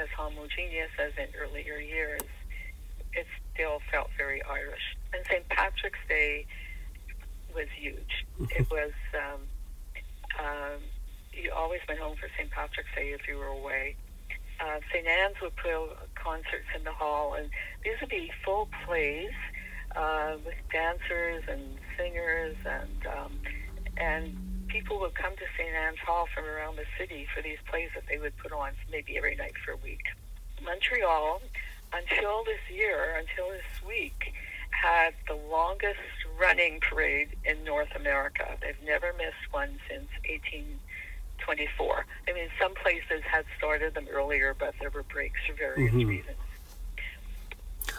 as 0.00 0.08
homogeneous 0.16 0.90
as 0.98 1.12
in 1.18 1.28
earlier 1.38 1.78
years, 1.78 2.22
it 3.12 3.26
still 3.52 3.80
felt 3.90 4.08
very 4.16 4.42
Irish. 4.44 4.96
And 5.12 5.24
St. 5.26 5.48
Patrick's 5.48 5.98
Day 6.08 6.46
was 7.54 7.66
huge. 7.76 8.26
it 8.50 8.70
was. 8.70 8.92
Um, 9.14 9.40
um, 10.38 10.80
you 11.32 11.52
always 11.52 11.80
went 11.88 12.00
home 12.00 12.16
for 12.16 12.28
St. 12.36 12.50
Patrick's 12.50 12.88
Day 12.94 13.10
if 13.10 13.26
you 13.26 13.36
were 13.36 13.46
away. 13.46 13.96
Uh, 14.60 14.78
St. 14.92 15.06
Anne's 15.06 15.36
would 15.40 15.56
put 15.56 15.72
concerts 16.22 16.68
in 16.76 16.84
the 16.84 16.92
hall, 16.92 17.34
and 17.34 17.50
these 17.84 17.94
would 18.00 18.10
be 18.10 18.30
full 18.44 18.68
plays 18.86 19.30
uh, 19.96 20.36
with 20.44 20.54
dancers 20.72 21.44
and 21.48 21.62
singers, 21.96 22.56
and 22.64 23.06
um, 23.06 23.32
and 23.96 24.36
people 24.68 25.00
would 25.00 25.14
come 25.14 25.34
to 25.36 25.44
St. 25.58 25.74
Anne's 25.74 25.98
Hall 25.98 26.28
from 26.32 26.44
around 26.44 26.76
the 26.76 26.86
city 26.98 27.26
for 27.34 27.42
these 27.42 27.58
plays 27.68 27.90
that 27.94 28.04
they 28.08 28.18
would 28.18 28.36
put 28.38 28.52
on 28.52 28.70
maybe 28.90 29.16
every 29.16 29.34
night 29.34 29.54
for 29.64 29.72
a 29.72 29.76
week. 29.78 30.02
Montreal, 30.64 31.42
until 31.92 32.44
this 32.44 32.60
year, 32.70 33.18
until 33.18 33.50
this 33.50 33.86
week, 33.86 34.32
had 34.70 35.12
the 35.26 35.34
longest 35.34 35.98
running 36.38 36.80
parade 36.80 37.30
in 37.44 37.64
North 37.64 37.94
America. 37.96 38.56
They've 38.60 38.80
never 38.84 39.12
missed 39.12 39.50
one 39.50 39.78
since 39.88 40.08
1824. 41.46 42.06
I 42.28 42.32
mean, 42.32 42.48
some 42.60 42.74
places 42.74 43.22
had 43.24 43.44
started 43.56 43.94
them 43.94 44.06
earlier, 44.10 44.54
but 44.58 44.74
there 44.80 44.90
were 44.90 45.02
breaks 45.04 45.40
for 45.46 45.54
various 45.54 45.92
mm-hmm. 45.92 46.08
reasons. 46.08 46.36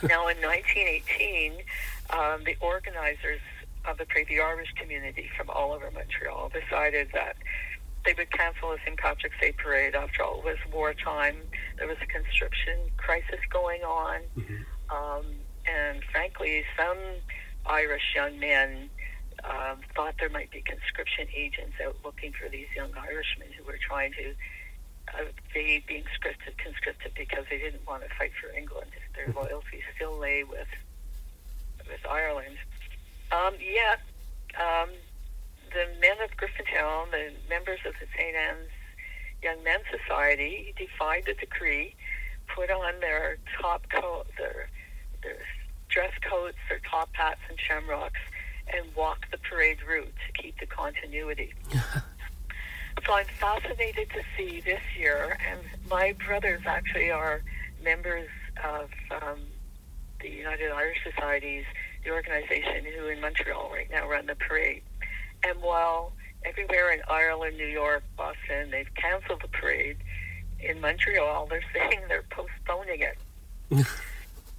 now, 0.03 0.27
in 0.27 0.37
1918, 0.37 1.53
um, 2.09 2.43
the 2.45 2.55
organizers 2.61 3.41
of 3.85 3.97
the 3.97 4.05
the 4.27 4.39
Irish 4.39 4.71
community 4.75 5.29
from 5.35 5.49
all 5.49 5.71
over 5.71 5.89
Montreal, 5.91 6.49
decided 6.49 7.09
that 7.13 7.35
they 8.05 8.13
would 8.13 8.31
cancel 8.31 8.69
the 8.69 8.77
St. 8.85 8.97
Patrick's 8.97 9.39
Day 9.39 9.51
parade. 9.51 9.95
After 9.95 10.23
all, 10.23 10.39
it 10.39 10.45
was 10.45 10.57
wartime. 10.71 11.37
There 11.77 11.87
was 11.87 11.97
a 12.01 12.05
conscription 12.05 12.77
crisis 12.97 13.39
going 13.49 13.81
on. 13.83 14.21
Mm-hmm. 14.37 14.95
Um, 14.95 15.25
and 15.65 16.03
frankly, 16.11 16.63
some 16.77 16.97
Irish 17.65 18.13
young 18.15 18.39
men 18.39 18.89
um, 19.43 19.79
thought 19.95 20.15
there 20.19 20.29
might 20.29 20.51
be 20.51 20.61
conscription 20.61 21.27
agents 21.35 21.73
out 21.85 21.95
looking 22.03 22.33
for 22.33 22.49
these 22.49 22.67
young 22.75 22.91
Irishmen 22.97 23.47
who 23.57 23.63
were 23.63 23.79
trying 23.81 24.13
to 24.13 24.33
uh, 25.13 25.25
evade 25.49 25.85
being 25.87 26.03
conscripted, 26.03 26.57
conscripted 26.57 27.11
because 27.15 27.45
they 27.49 27.57
didn't 27.57 27.85
want 27.87 28.03
to 28.03 28.09
fight 28.15 28.31
for 28.39 28.55
England. 28.55 28.91
Their 29.15 29.27
mm-hmm. 29.27 29.39
loyalty 29.39 29.81
still 29.95 30.17
lay 30.17 30.43
with 30.43 30.67
with 31.87 32.05
Ireland. 32.09 32.57
Um, 33.31 33.55
yet, 33.59 34.01
um, 34.59 34.89
the 35.71 35.87
men 35.99 36.21
of 36.23 36.29
Griffintown, 36.37 37.11
the 37.11 37.31
members 37.49 37.79
of 37.85 37.93
the 37.99 38.07
St. 38.15 38.35
Anne's 38.35 38.69
Young 39.41 39.63
Men's 39.63 39.85
Society, 39.89 40.73
defied 40.77 41.23
the 41.25 41.33
decree, 41.33 41.95
put 42.47 42.69
on 42.69 42.99
their 42.99 43.37
top 43.59 43.89
coat, 43.89 44.27
their 44.37 44.69
their 45.23 45.39
dress 45.89 46.13
coats, 46.21 46.57
their 46.69 46.81
top 46.89 47.09
hats 47.13 47.41
and 47.49 47.59
shamrocks, 47.59 48.19
and 48.75 48.93
walk 48.95 49.29
the 49.31 49.37
parade 49.37 49.77
route 49.87 50.13
to 50.27 50.41
keep 50.41 50.59
the 50.59 50.65
continuity. 50.65 51.53
so 51.73 53.13
I'm 53.13 53.25
fascinated 53.39 54.09
to 54.11 54.21
see 54.37 54.61
this 54.61 54.81
year, 54.97 55.37
and 55.49 55.59
my 55.89 56.13
brothers 56.25 56.61
actually 56.65 57.11
are 57.11 57.41
members 57.83 58.29
of 58.63 58.89
um, 59.11 59.39
the 60.21 60.29
United 60.29 60.71
Irish 60.71 60.99
Societies, 61.03 61.65
the 62.03 62.11
organization 62.11 62.85
who 62.97 63.07
in 63.07 63.19
Montreal 63.21 63.69
right 63.71 63.89
now 63.89 64.07
run 64.07 64.25
the 64.25 64.35
parade. 64.35 64.83
And 65.43 65.61
while 65.61 66.13
everywhere 66.45 66.91
in 66.91 67.01
Ireland, 67.09 67.57
New 67.57 67.67
York, 67.67 68.03
Boston, 68.15 68.69
they've 68.71 68.93
canceled 68.95 69.41
the 69.41 69.47
parade, 69.47 69.97
in 70.63 70.79
Montreal, 70.79 71.47
they're 71.47 71.63
saying 71.73 72.01
they're 72.07 72.25
postponing 72.29 73.01
it. 73.01 73.87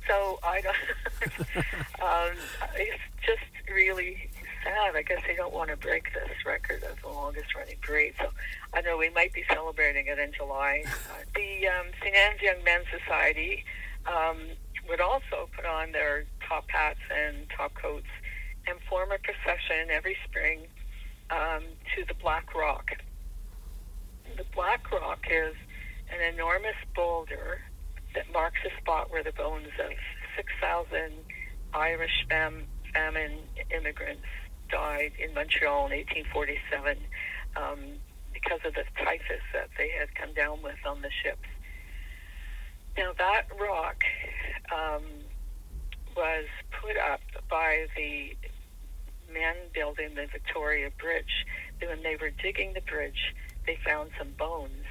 So 0.09 0.41
I 0.43 0.61
don't. 0.61 0.77
um, 2.03 2.37
it's 2.75 3.01
just 3.25 3.43
really 3.73 4.31
sad. 4.65 4.95
I 4.95 5.03
guess 5.03 5.23
they 5.27 5.35
don't 5.35 5.53
want 5.53 5.71
to 5.71 5.77
break 5.77 6.13
this 6.13 6.47
record 6.47 6.83
of 6.85 7.01
the 7.03 7.09
longest 7.09 7.55
running 7.55 7.77
parade. 7.81 8.15
So 8.19 8.29
I 8.75 8.81
know 8.81 8.97
we 8.97 9.11
might 9.11 9.33
be 9.33 9.45
celebrating 9.53 10.07
it 10.07 10.19
in 10.19 10.33
July. 10.33 10.85
Uh, 10.87 10.91
the 11.35 11.69
um, 11.69 11.87
St. 12.01 12.15
Anne's 12.15 12.41
Young 12.41 12.63
Men's 12.65 12.87
Society 13.01 13.65
um, 14.07 14.39
would 14.89 15.01
also 15.01 15.49
put 15.55 15.65
on 15.65 15.93
their 15.93 16.25
top 16.47 16.65
hats 16.69 17.01
and 17.15 17.47
top 17.57 17.75
coats 17.75 18.07
and 18.67 18.79
form 18.89 19.11
a 19.11 19.19
procession 19.19 19.91
every 19.91 20.17
spring 20.29 20.67
um, 21.31 21.63
to 21.97 22.05
the 22.07 22.15
Black 22.15 22.55
Rock. 22.55 22.91
The 24.37 24.45
Black 24.55 24.91
Rock 24.91 25.27
is 25.31 25.55
an 26.13 26.35
enormous 26.35 26.77
boulder 26.95 27.61
that 28.15 28.31
marks 28.33 28.59
a 28.65 28.81
spot 28.81 29.11
where 29.11 29.23
the 29.23 29.33
bones 29.33 29.69
of 29.85 29.93
6,000 30.37 31.13
Irish 31.75 32.27
fam- 32.29 32.67
famine 32.93 33.39
immigrants 33.75 34.23
died 34.71 35.13
in 35.19 35.35
Montreal 35.35 35.87
in 35.87 35.93
1847. 35.93 36.99
Um, 37.57 37.79
because 38.33 38.61
of 38.65 38.75
the 38.75 38.85
typhus 38.97 39.43
that 39.53 39.69
they 39.79 39.91
had 39.91 40.15
come 40.15 40.33
down 40.35 40.63
with 40.63 40.79
on 40.87 41.03
the 41.03 41.11
ships. 41.23 41.49
Now 42.97 43.13
that 43.19 43.47
rock 43.59 44.05
um, 44.75 45.03
was 46.17 46.47
put 46.71 46.97
up 46.97 47.21
by 47.49 47.87
the 47.97 48.37
men 49.33 49.57
building 49.73 50.15
the 50.15 50.27
Victoria 50.27 50.91
Bridge. 50.99 51.47
When 51.81 52.03
they 52.03 52.17
were 52.17 52.31
digging 52.31 52.75
the 52.75 52.81
bridge, 52.83 53.35
they 53.67 53.79
found 53.85 54.11
some 54.19 54.31
bones 54.39 54.85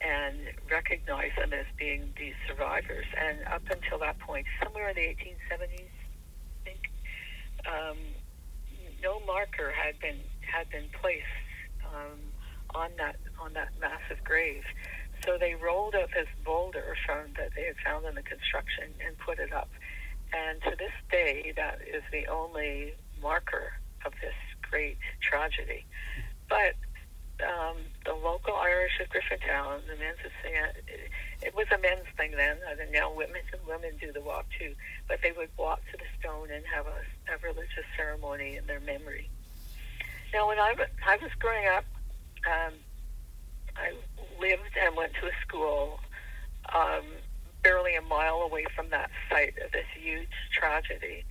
and 0.00 0.36
recognized 0.70 1.36
them 1.36 1.52
as 1.52 1.66
being 1.78 2.12
these 2.18 2.34
survivors. 2.48 3.06
And 3.16 3.38
up 3.46 3.62
until 3.70 3.98
that 3.98 4.18
point, 4.18 4.46
somewhere 4.62 4.88
in 4.88 4.96
the 4.96 5.02
1870s, 5.02 5.58
I 5.60 5.66
think, 5.66 5.91
um, 7.66 7.96
no 9.02 9.20
marker 9.26 9.70
had 9.70 9.98
been 10.00 10.20
had 10.40 10.68
been 10.70 10.88
placed 11.00 11.24
um, 11.84 12.18
on 12.74 12.90
that 12.98 13.16
on 13.40 13.52
that 13.54 13.70
massive 13.80 14.22
grave. 14.24 14.64
So 15.24 15.38
they 15.38 15.54
rolled 15.54 15.94
up 15.94 16.10
this 16.10 16.26
boulder 16.44 16.96
from 17.06 17.32
that 17.36 17.50
they 17.54 17.64
had 17.64 17.76
found 17.84 18.06
in 18.06 18.14
the 18.14 18.22
construction 18.22 18.94
and 19.04 19.16
put 19.18 19.38
it 19.38 19.52
up. 19.52 19.70
And 20.32 20.60
to 20.62 20.70
this 20.76 20.92
day, 21.10 21.52
that 21.56 21.78
is 21.82 22.02
the 22.10 22.26
only 22.26 22.94
marker 23.20 23.74
of 24.04 24.12
this 24.20 24.34
great 24.62 24.98
tragedy. 25.20 25.84
But 26.48 26.74
um, 27.42 27.76
the 28.04 28.14
local 28.14 28.54
Irish 28.56 28.98
of 29.00 29.08
Griffintown, 29.10 29.86
the 29.86 29.96
men's 29.96 30.18
it, 31.44 31.54
was 31.54 31.66
a 31.74 31.78
men's 31.78 32.06
thing 32.16 32.32
then, 32.32 32.56
and 32.68 32.92
now 32.92 33.12
women 33.12 33.42
and 33.52 33.60
women 33.66 33.92
do 34.00 34.12
the 34.12 34.20
walk 34.20 34.46
too. 34.58 34.74
But 35.08 35.20
they 35.22 35.32
would 35.32 35.50
walk 35.58 35.80
to 35.92 35.96
the 35.96 36.04
stone 36.18 36.50
and 36.50 36.64
have 36.66 36.86
a, 36.86 37.34
a 37.34 37.38
religious 37.42 37.86
ceremony 37.96 38.56
in 38.56 38.66
their 38.66 38.80
memory. 38.80 39.28
Now, 40.32 40.48
when 40.48 40.58
I, 40.58 40.74
I 41.06 41.16
was 41.16 41.30
growing 41.38 41.66
up, 41.66 41.84
um, 42.46 42.72
I 43.76 43.92
lived 44.40 44.76
and 44.80 44.96
went 44.96 45.12
to 45.20 45.26
a 45.26 45.32
school 45.46 46.00
um, 46.74 47.04
barely 47.62 47.94
a 47.94 48.02
mile 48.02 48.42
away 48.42 48.66
from 48.74 48.90
that 48.90 49.10
site 49.30 49.54
of 49.64 49.72
this 49.72 49.86
huge 49.94 50.28
tragedy. 50.52 51.24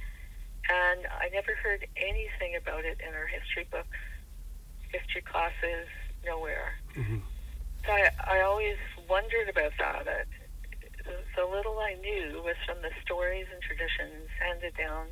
And 0.70 1.08
I 1.20 1.30
never 1.34 1.56
heard 1.56 1.86
anything 1.98 2.56
about 2.56 2.86
it 2.86 3.00
in 3.06 3.14
our 3.14 3.28
history 3.28 3.68
books, 3.70 3.98
history 4.92 5.22
classes, 5.22 5.88
nowhere. 6.26 6.76
Mm-hmm. 6.96 7.18
So 7.86 7.92
I, 7.92 8.10
I 8.28 8.42
always 8.42 8.78
wondered 9.12 9.50
about 9.50 9.74
that. 9.78 10.08
It, 10.08 10.28
the 11.36 11.44
little 11.44 11.78
I 11.80 11.96
knew 12.00 12.42
was 12.46 12.56
from 12.66 12.82
the 12.82 12.92
stories 13.04 13.46
and 13.52 13.62
traditions 13.62 14.32
handed 14.40 14.74
down 14.78 15.08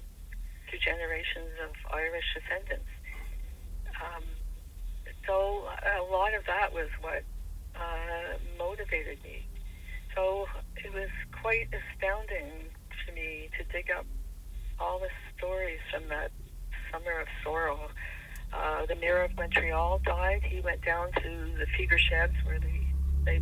to 0.72 0.78
generations 0.80 1.52
of 1.60 1.76
Irish 1.92 2.24
descendants. 2.34 2.88
Um, 4.00 4.24
so 5.28 5.68
a 5.84 6.08
lot 6.10 6.34
of 6.34 6.46
that 6.48 6.72
was 6.74 6.88
what 7.02 7.24
uh, 7.76 8.40
motivated 8.58 9.22
me. 9.22 9.46
So 10.16 10.48
it 10.78 10.94
was 10.94 11.10
quite 11.42 11.68
astounding 11.68 12.72
to 13.06 13.14
me 13.14 13.50
to 13.58 13.64
dig 13.66 13.92
up 13.92 14.06
all 14.80 15.00
the 15.00 15.12
stories 15.38 15.80
from 15.92 16.08
that 16.08 16.32
summer 16.90 17.20
of 17.20 17.28
sorrow. 17.44 17.90
Uh, 18.54 18.86
the 18.86 18.96
mayor 18.96 19.24
of 19.24 19.36
Montreal 19.36 20.00
died. 20.06 20.42
He 20.44 20.62
went 20.62 20.86
down 20.86 21.12
to 21.22 21.30
the 21.60 21.66
fever 21.78 21.98
sheds 21.98 22.34
where 22.46 22.60
they 22.60 22.80
they 23.26 23.42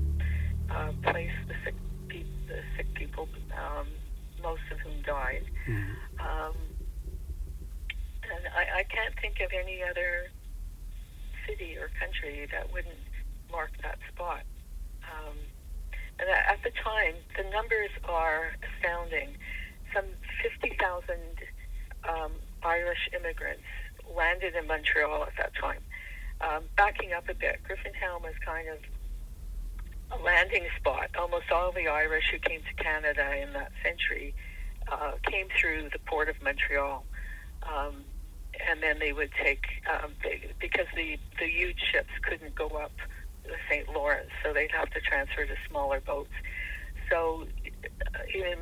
uh, 0.69 0.91
placed 1.03 1.33
the 1.47 1.55
sick 1.63 1.75
pe- 2.07 2.23
the 2.47 2.61
sick 2.75 2.93
people, 2.93 3.27
um, 3.55 3.87
most 4.41 4.61
of 4.71 4.79
whom 4.79 5.01
died. 5.03 5.43
Mm-hmm. 5.67 6.19
Um, 6.19 6.55
and 8.23 8.41
I, 8.55 8.79
I 8.79 8.83
can't 8.83 9.13
think 9.21 9.39
of 9.39 9.51
any 9.53 9.81
other 9.83 10.29
city 11.47 11.77
or 11.77 11.89
country 11.99 12.47
that 12.51 12.71
wouldn't 12.71 12.99
mark 13.51 13.71
that 13.83 13.99
spot. 14.13 14.43
Um, 15.03 15.37
and 16.19 16.29
at 16.29 16.59
the 16.63 16.71
time, 16.71 17.15
the 17.37 17.49
numbers 17.49 17.91
are 18.03 18.51
astounding. 18.65 19.37
Some 19.93 20.05
50,000 20.43 21.15
um, 22.09 22.31
Irish 22.63 23.09
immigrants 23.15 23.63
landed 24.15 24.55
in 24.55 24.67
Montreal 24.67 25.23
at 25.23 25.33
that 25.37 25.53
time. 25.55 25.79
Um, 26.41 26.63
backing 26.75 27.13
up 27.13 27.29
a 27.29 27.33
bit, 27.33 27.59
Griffintown 27.63 28.21
was 28.21 28.33
kind 28.45 28.67
of 28.69 28.77
a 30.11 30.23
landing 30.23 30.65
spot. 30.79 31.09
Almost 31.17 31.51
all 31.51 31.71
the 31.71 31.87
Irish 31.87 32.25
who 32.31 32.39
came 32.39 32.61
to 32.61 32.83
Canada 32.83 33.41
in 33.41 33.53
that 33.53 33.71
century 33.83 34.33
uh, 34.91 35.13
came 35.23 35.47
through 35.59 35.89
the 35.91 35.99
port 35.99 36.29
of 36.29 36.41
Montreal. 36.41 37.03
Um, 37.63 38.03
and 38.69 38.81
then 38.81 38.99
they 38.99 39.13
would 39.13 39.31
take, 39.43 39.65
um, 39.91 40.11
they, 40.23 40.51
because 40.59 40.87
the, 40.95 41.17
the 41.39 41.45
huge 41.47 41.79
ships 41.91 42.09
couldn't 42.23 42.55
go 42.55 42.67
up 42.69 42.91
the 43.43 43.55
St. 43.69 43.87
Lawrence, 43.89 44.29
so 44.43 44.53
they'd 44.53 44.71
have 44.71 44.89
to 44.91 44.99
transfer 45.01 45.45
to 45.45 45.55
smaller 45.69 46.01
boats. 46.01 46.33
So 47.09 47.45
even 48.35 48.57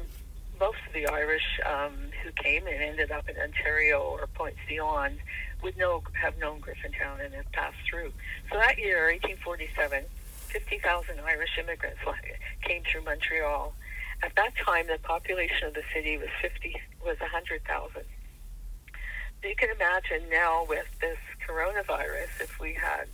most 0.60 0.77
of 0.88 0.93
the 0.93 1.08
Irish 1.08 1.60
um, 1.65 1.93
who 2.23 2.31
came 2.31 2.67
and 2.67 2.81
ended 2.81 3.12
up 3.12 3.27
in 3.29 3.36
Ontario 3.38 3.99
or 3.99 4.27
Pointe 4.34 4.55
Dion 4.67 5.17
would 5.63 5.77
know 5.77 6.03
have 6.13 6.38
known 6.38 6.62
Griffintown 6.62 7.23
and 7.23 7.34
have 7.34 7.51
passed 7.51 7.77
through. 7.89 8.12
So 8.51 8.58
that 8.58 8.77
year, 8.77 9.08
1847, 9.12 10.05
50,000 10.55 11.19
Irish 11.19 11.57
immigrants 11.59 11.99
came 12.63 12.81
through 12.89 13.03
Montreal. 13.03 13.73
At 14.23 14.33
that 14.37 14.55
time, 14.55 14.87
the 14.87 14.97
population 15.03 15.67
of 15.67 15.73
the 15.73 15.83
city 15.93 16.17
was 16.17 16.29
50 16.41 16.79
was 17.03 17.19
100,000. 17.19 18.01
You 19.43 19.55
can 19.57 19.69
imagine 19.69 20.29
now 20.31 20.65
with 20.67 20.87
this 21.01 21.17
coronavirus, 21.45 22.39
if 22.39 22.57
we 22.59 22.73
had 22.73 23.07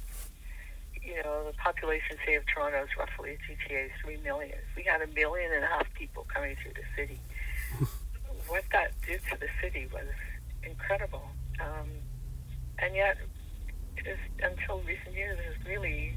you 1.04 1.16
know, 1.24 1.46
the 1.48 1.58
population, 1.58 2.16
say, 2.26 2.36
of 2.36 2.44
Toronto 2.46 2.84
is 2.84 2.90
roughly 2.96 3.36
GTA 3.50 3.90
3 4.04 4.18
million. 4.24 4.60
We 4.78 4.84
had 4.84 5.02
a 5.02 5.08
million 5.08 5.52
and 5.52 5.64
a 5.64 5.68
half 5.68 5.92
people 5.96 6.28
coming 6.32 6.56
through 6.62 6.74
the 6.74 6.86
city. 6.96 7.20
what 8.48 8.64
that 8.72 8.92
did 9.08 9.20
to 9.32 9.40
the 9.40 9.50
city 9.60 9.90
was 9.92 10.06
incredible. 10.62 11.28
Um, 11.60 11.90
and 12.78 12.96
yet, 12.96 13.18
it 13.98 14.06
is, 14.06 14.20
until 14.44 14.82
recent 14.82 15.16
years, 15.16 15.40
it 15.40 15.60
is 15.60 15.68
really 15.68 16.14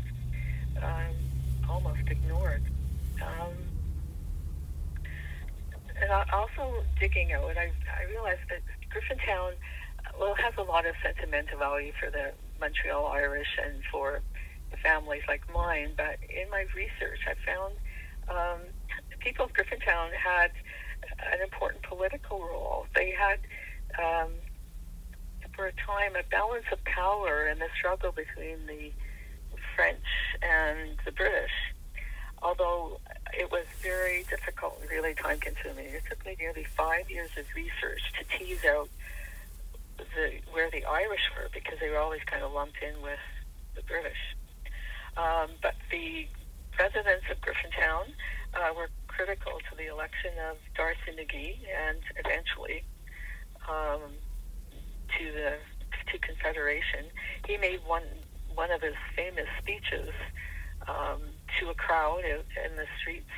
um, 0.82 1.14
almost 1.68 2.02
ignored. 2.10 2.62
Um, 3.22 3.54
and 6.00 6.10
also 6.32 6.82
digging 6.98 7.32
out, 7.32 7.56
I, 7.56 7.70
I 7.70 8.10
realized 8.10 8.42
that 8.50 8.62
Griffintown, 8.90 9.54
well, 10.18 10.34
has 10.42 10.54
a 10.58 10.62
lot 10.62 10.86
of 10.86 10.94
sentimental 11.02 11.58
value 11.58 11.92
for 11.98 12.10
the 12.10 12.32
Montreal 12.60 13.06
Irish 13.06 13.58
and 13.64 13.82
for 13.90 14.20
families 14.82 15.22
like 15.28 15.42
mine, 15.52 15.94
but 15.96 16.18
in 16.28 16.50
my 16.50 16.66
research, 16.74 17.22
I 17.30 17.34
found 17.46 17.74
um, 18.28 18.60
people 19.20 19.46
of 19.46 19.52
Griffintown 19.52 20.10
had 20.12 20.50
an 21.32 21.40
important 21.42 21.82
political 21.82 22.40
role. 22.40 22.86
They 22.94 23.12
had, 23.12 23.38
um, 23.98 24.30
for 25.54 25.66
a 25.66 25.72
time, 25.72 26.16
a 26.18 26.26
balance 26.30 26.66
of 26.72 26.82
power 26.84 27.48
in 27.48 27.58
the 27.58 27.68
struggle 27.78 28.12
between 28.12 28.66
the 28.66 28.92
French 29.74 30.04
and 30.42 30.98
the 31.04 31.12
British. 31.12 31.52
Although 32.42 33.00
it 33.32 33.50
was 33.50 33.64
very 33.82 34.24
difficult 34.28 34.78
and 34.80 34.90
really 34.90 35.14
time 35.14 35.38
consuming. 35.40 35.86
It 35.86 36.02
took 36.08 36.24
me 36.26 36.36
nearly 36.38 36.64
five 36.64 37.10
years 37.10 37.30
of 37.38 37.46
research 37.54 38.02
to 38.18 38.38
tease 38.38 38.64
out 38.64 38.88
the, 39.96 40.40
where 40.52 40.70
the 40.70 40.84
Irish 40.84 41.30
were 41.36 41.48
because 41.52 41.78
they 41.80 41.90
were 41.90 41.98
always 41.98 42.22
kind 42.24 42.42
of 42.42 42.52
lumped 42.52 42.78
in 42.82 43.00
with 43.02 43.18
the 43.74 43.82
British. 43.82 44.36
Um, 45.16 45.50
but 45.62 45.74
the 45.90 46.26
residents 46.78 47.24
of 47.30 47.40
Griffintown 47.40 48.12
uh, 48.54 48.74
were 48.76 48.90
critical 49.06 49.52
to 49.70 49.76
the 49.76 49.86
election 49.86 50.32
of 50.50 50.56
D'Arcy 50.76 51.12
McGee 51.12 51.58
and 51.70 51.98
eventually 52.16 52.84
um, 53.68 54.12
to 55.18 55.32
the 55.32 55.56
to 56.12 56.18
Confederation. 56.18 57.06
He 57.46 57.56
made 57.56 57.80
one 57.86 58.02
one 58.54 58.70
of 58.70 58.82
his 58.82 58.94
famous 59.16 59.46
speeches 59.60 60.10
um, 60.88 61.20
to 61.58 61.70
a 61.70 61.74
crowd 61.74 62.22
in, 62.24 62.40
in 62.64 62.76
the 62.76 62.86
streets 63.00 63.30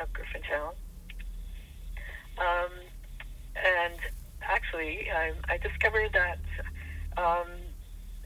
of 0.00 0.08
Griffintown. 0.12 0.74
Um, 2.38 2.72
and 3.56 3.98
actually, 4.42 5.08
I, 5.10 5.32
I 5.48 5.58
discovered 5.58 6.12
that 6.12 6.38
um, 7.16 7.48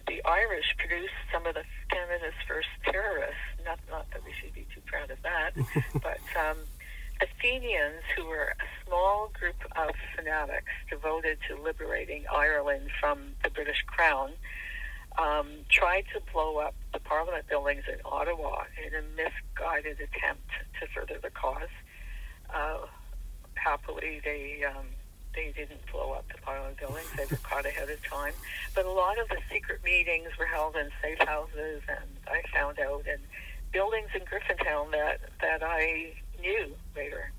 the 0.07 0.25
Irish 0.25 0.75
produced 0.79 1.13
some 1.33 1.47
of 1.47 1.55
the 1.55 1.65
Canada's 1.91 2.35
first 2.47 2.69
terrorists. 2.85 3.37
Not, 3.65 3.79
not 3.91 4.11
that 4.13 4.25
we 4.25 4.33
should 4.33 4.55
be 4.55 4.67
too 4.75 4.81
proud 4.87 5.11
of 5.11 5.19
that, 5.23 5.53
but 6.03 6.21
um, 6.39 6.57
Fenians, 7.41 8.03
who 8.17 8.27
were 8.27 8.55
a 8.59 8.87
small 8.87 9.31
group 9.39 9.57
of 9.77 9.91
fanatics 10.17 10.73
devoted 10.91 11.39
to 11.49 11.61
liberating 11.61 12.25
Ireland 12.35 12.91
from 13.01 13.35
the 13.45 13.51
British 13.51 13.83
Crown, 13.87 14.33
um, 15.19 15.49
tried 15.69 16.05
to 16.15 16.21
blow 16.33 16.59
up 16.59 16.75
the 16.93 17.01
Parliament 17.01 17.47
buildings 17.49 17.85
in 17.93 17.99
Ottawa 18.05 18.65
in 18.87 18.95
a 18.95 19.03
misguided 19.17 19.99
attempt 20.01 20.49
to 20.81 20.87
further 20.95 21.19
the 21.21 21.31
cause. 21.31 21.69
Uh, 22.55 22.87
happily, 23.55 24.21
they 24.25 24.65
um, 24.65 24.87
they 25.35 25.53
didn't 25.55 25.81
blow 25.93 26.13
up 26.13 26.25
the 26.29 26.51
of 26.51 26.77
buildings. 26.77 27.07
They 27.17 27.27
were 27.31 27.37
caught 27.43 27.67
ahead 27.67 27.91
of 27.91 28.03
time. 28.05 28.33
But 28.75 28.87
a 28.87 28.91
lot 28.91 29.19
of 29.19 29.29
the 29.29 29.39
secret 29.53 29.85
meetings 29.85 30.31
were 30.39 30.47
held 30.47 30.77
in 30.77 30.89
safe 31.03 31.19
houses, 31.21 31.83
and 31.89 32.09
I 32.27 32.43
found 32.53 32.79
out 32.79 33.07
in 33.07 33.19
buildings 33.73 34.09
in 34.15 34.23
Griffintown 34.23 34.91
that, 34.93 35.21
that 35.41 35.63
I 35.63 36.15
knew 36.41 36.75
later. 36.97 37.31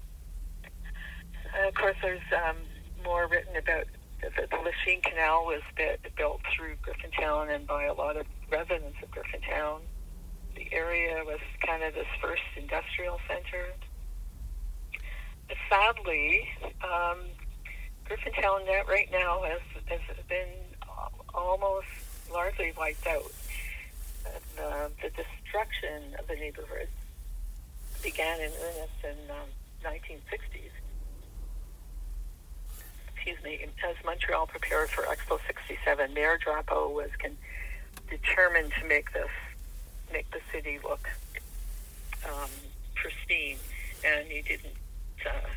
And 1.56 1.68
of 1.68 1.74
course, 1.74 1.96
there's 2.02 2.22
um, 2.48 2.58
more 3.04 3.28
written 3.28 3.56
about 3.56 3.86
the, 4.22 4.48
the 4.50 4.58
Lachine 4.58 5.02
Canal 5.02 5.46
was 5.46 5.62
built 6.16 6.42
through 6.56 6.76
Griffintown 6.84 7.54
and 7.54 7.66
by 7.66 7.86
a 7.86 7.94
lot 7.94 8.18
of 8.18 8.26
residents 8.52 8.98
of 9.02 9.12
Griffintown. 9.12 9.80
The 10.56 10.68
area 10.74 11.24
was 11.26 11.40
kind 11.66 11.84
of 11.84 11.94
Canada's 11.94 12.08
first 12.22 12.42
industrial 12.58 13.20
center. 13.28 13.68
Sadly, 15.70 16.48
um, 16.84 17.20
Griffintown 18.06 18.66
right 18.88 19.10
now 19.12 19.44
has, 19.44 19.62
has 19.88 20.02
been 20.28 20.50
almost 21.34 21.88
largely 22.32 22.74
wiped 22.78 23.08
out. 23.08 23.32
Uh, 24.62 24.90
the 25.02 25.10
destruction 25.10 26.16
of 26.20 26.28
the 26.28 26.36
neighborhood 26.36 26.90
began 28.04 28.40
in 28.40 28.52
earnest 28.64 29.04
in 29.04 29.32
um, 29.32 29.48
1960s. 29.84 30.79
Excuse 33.30 33.46
me, 33.46 33.68
as 33.88 33.96
Montreal 34.04 34.48
prepared 34.48 34.90
for 34.90 35.04
Expo 35.04 35.40
67, 35.46 36.14
Mayor 36.16 36.40
Drapeau 36.44 36.90
was 36.90 37.12
con- 37.22 37.38
determined 38.10 38.74
to 38.82 38.88
make 38.88 39.14
this 39.14 39.30
make 40.12 40.26
the 40.32 40.40
city 40.52 40.80
look 40.84 41.08
um, 42.26 42.50
pristine, 42.96 43.58
and 44.04 44.28
he 44.28 44.42
didn't. 44.42 44.74
Uh, 45.24 45.48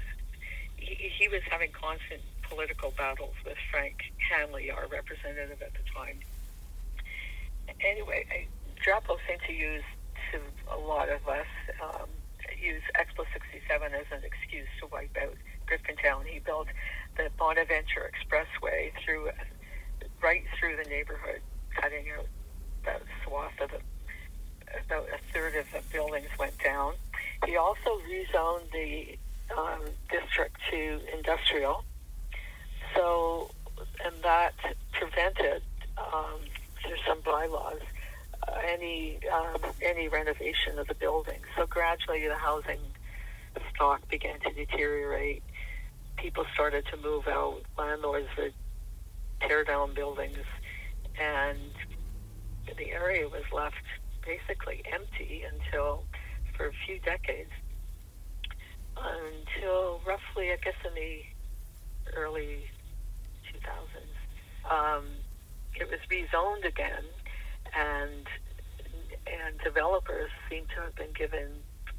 he, 0.77 0.95
he 1.19 1.29
was 1.29 1.41
having 1.51 1.71
constant 1.73 2.21
political 2.43 2.91
battles 2.91 3.35
with 3.43 3.57
Frank 3.71 4.13
Hanley, 4.31 4.71
our 4.71 4.87
representative 4.89 5.63
at 5.63 5.73
the 5.73 5.91
time. 5.97 6.19
Anyway, 7.81 8.27
I, 8.31 8.47
seemed 9.27 9.41
to 9.47 9.53
use 9.55 9.85
to 10.31 10.41
a 10.71 10.77
lot 10.77 11.09
of 11.09 11.27
us 11.27 11.47
um, 11.83 12.09
use 12.61 12.83
Expo 13.01 13.25
67 13.33 13.95
as 13.95 14.07
an 14.13 14.21
excuse 14.25 14.69
to 14.81 14.87
wipe 14.89 15.17
out 15.17 15.37
Griffintown. 15.67 16.22
Bonaventure 17.43 18.09
Expressway 18.15 18.93
through 19.05 19.29
right 20.23 20.45
through 20.61 20.77
the 20.77 20.89
neighborhood, 20.89 21.41
cutting 21.75 22.07
out 22.17 22.27
that 22.85 23.03
swath 23.25 23.61
of 23.61 23.69
the 23.73 23.79
about 24.87 25.09
a 25.09 25.19
third 25.33 25.57
of 25.57 25.67
the 25.73 25.81
buildings 25.93 26.29
went 26.39 26.57
down. 26.63 26.95
He 27.45 27.57
also 27.57 28.01
rezoned 28.09 28.71
the 28.71 29.19
um, 29.59 29.81
district 30.09 30.57
to 30.71 31.01
industrial. 31.13 31.85
So, 32.95 33.51
and 34.05 34.15
that 34.23 34.55
prevented 34.93 35.63
um, 35.99 36.39
through 36.81 36.97
some 37.09 37.23
bylaws 37.23 37.81
uh, 38.47 38.53
any 38.65 39.19
um, 39.35 39.61
any 39.83 40.07
renovation 40.07 40.79
of 40.79 40.87
the 40.87 40.95
building. 40.95 41.41
So 41.57 41.67
gradually, 41.67 42.29
the 42.29 42.37
housing 42.37 42.79
stock 43.75 44.09
began 44.09 44.39
to 44.41 44.53
deteriorate. 44.53 45.43
People 46.23 46.45
started 46.55 46.85
to 46.87 46.97
move 46.97 47.27
out. 47.27 47.63
Landlords 47.77 48.29
would 48.39 48.55
tear 49.41 49.65
down 49.65 49.93
buildings, 49.93 50.47
and 51.21 51.59
the 52.79 52.93
area 52.93 53.29
was 53.29 53.43
left 53.53 53.75
basically 54.25 54.83
empty 54.93 55.43
until 55.43 56.05
for 56.57 56.67
a 56.69 56.73
few 56.87 57.01
decades 57.01 57.51
until 58.97 60.01
roughly 60.07 60.53
I 60.53 60.57
guess 60.63 60.75
in 60.87 60.95
the 60.95 61.23
early 62.17 62.67
2000s 63.53 64.71
um, 64.71 65.07
it 65.75 65.89
was 65.91 65.99
rezoned 66.09 66.67
again 66.67 67.05
and 67.77 68.27
and 69.27 69.59
developers 69.65 70.31
seem 70.49 70.67
to 70.77 70.83
have 70.83 70.95
been 70.95 71.13
given 71.19 71.49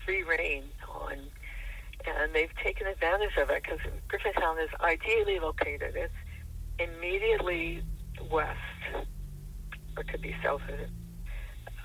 free 0.06 0.24
reign 0.24 0.64
on 0.90 1.18
and 2.06 2.34
they've 2.34 2.54
taken 2.63 2.88
advantage 2.88 3.36
of 3.42 3.50
it 3.50 3.63
because 3.63 3.80
Griffintown 4.10 4.63
is 4.63 4.70
ideally 4.82 5.39
located. 5.39 5.96
It's 5.96 6.13
immediately 6.80 7.84
west, 8.30 8.58
or 9.98 10.04
could 10.04 10.22
be 10.22 10.36
south 10.44 10.62
of 10.63 10.80
it, 10.80 10.89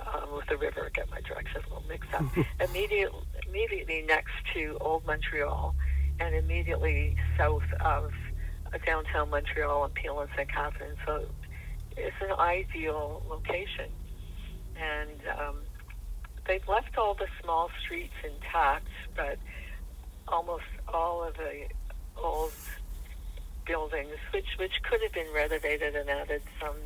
um, 0.00 0.35
with 0.35 0.46
the 0.46 0.57
river. 0.57 0.90
Get 0.94 1.11
my 1.11 1.20
directions 1.20 1.64
a 1.66 1.74
little 1.74 1.88
mixed 1.88 2.12
up. 2.14 2.24
immediately, 2.68 3.20
immediately 3.46 4.04
next 4.07 4.33
to 4.54 4.76
Old 4.81 5.07
Montreal, 5.07 5.74
and 6.20 6.35
immediately 6.35 7.16
south 7.37 7.62
of 7.81 8.12
uh, 8.72 8.78
downtown 8.85 9.31
Montreal 9.31 9.85
and 9.85 9.94
Peel 9.94 10.20
and 10.20 10.31
St. 10.37 10.48
Catherine. 10.50 10.96
So 11.07 11.26
it's 11.96 12.16
an 12.20 12.33
ideal 12.38 13.22
location, 13.28 13.90
and 14.76 15.20
um, 15.38 15.57
they've 16.46 16.66
left 16.68 16.96
all 16.96 17.14
the 17.14 17.26
small 17.42 17.70
streets 17.85 18.14
intact, 18.24 18.88
but 19.14 19.38
almost 20.30 20.64
all 20.92 21.24
of 21.24 21.36
the 21.36 21.66
old 22.16 22.52
buildings, 23.66 24.16
which 24.32 24.48
which 24.58 24.82
could 24.82 25.00
have 25.02 25.12
been 25.12 25.32
renovated 25.34 25.94
and 25.94 26.08
added 26.08 26.42
some 26.60 26.76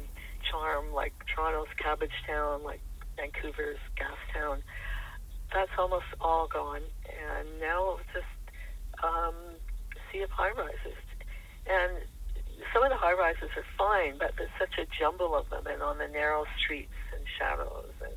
charm, 0.50 0.92
like 0.92 1.12
Toronto's 1.26 1.68
Cabbagetown, 1.78 2.64
like 2.64 2.80
Vancouver's 3.16 3.78
Gastown. 3.96 4.58
That's 5.52 5.70
almost 5.78 6.06
all 6.20 6.48
gone, 6.48 6.82
and 7.06 7.48
now 7.60 7.98
just 8.12 8.26
um, 9.02 9.34
sea 10.10 10.22
of 10.22 10.30
high 10.30 10.52
rises. 10.52 10.98
And 11.66 11.98
some 12.72 12.82
of 12.82 12.90
the 12.90 12.96
high 12.96 13.12
rises 13.12 13.50
are 13.56 13.64
fine, 13.78 14.16
but 14.18 14.32
there's 14.36 14.50
such 14.58 14.78
a 14.78 14.86
jumble 14.98 15.34
of 15.34 15.48
them, 15.50 15.66
and 15.66 15.82
on 15.82 15.98
the 15.98 16.08
narrow 16.08 16.44
streets 16.58 16.92
and 17.14 17.24
shadows, 17.38 17.92
and 18.02 18.14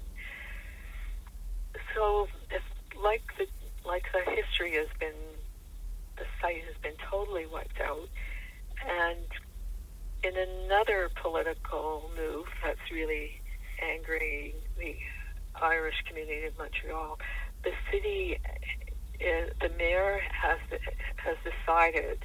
so 1.94 2.28
it's 2.52 2.64
like 3.04 3.24
the 3.38 3.48
like 3.86 4.06
the 4.14 4.30
history 4.32 4.74
has 4.74 4.88
been, 5.00 5.16
the 6.18 6.26
site 6.42 6.64
has 6.66 6.76
been 6.82 6.96
totally 7.10 7.46
wiped 7.46 7.80
out, 7.82 8.08
and 8.88 9.26
in 10.24 10.34
another 10.38 11.10
political 11.22 12.10
move 12.16 12.46
that's 12.64 12.92
really 12.92 13.42
angering 13.82 14.54
the 14.78 14.96
Irish 15.62 16.04
community 16.08 16.46
of 16.46 16.58
Montreal, 16.58 17.20
the 17.64 17.72
city, 17.92 18.40
uh, 19.22 19.54
the 19.62 19.70
mayor 19.78 20.20
has 20.32 20.60
has 21.18 21.38
decided 21.44 22.20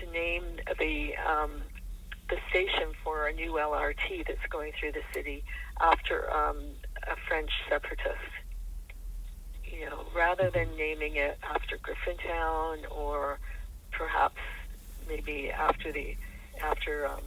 to 0.00 0.10
name 0.10 0.44
the 0.78 1.14
um, 1.16 1.62
the 2.28 2.36
station 2.50 2.92
for 3.04 3.26
a 3.26 3.32
new 3.32 3.52
LRT 3.52 4.26
that's 4.26 4.46
going 4.48 4.72
through 4.78 4.92
the 4.92 5.02
city 5.12 5.44
after 5.80 6.32
um, 6.32 6.58
a 7.06 7.16
French 7.28 7.50
separatist. 7.68 8.41
You 9.82 9.90
know, 9.90 10.04
rather 10.14 10.48
than 10.48 10.68
naming 10.76 11.16
it 11.16 11.40
after 11.42 11.76
Griffintown 11.76 12.88
or 12.88 13.40
perhaps 13.90 14.38
maybe 15.08 15.50
after 15.50 15.90
the 15.90 16.16
after 16.62 17.08
um, 17.08 17.24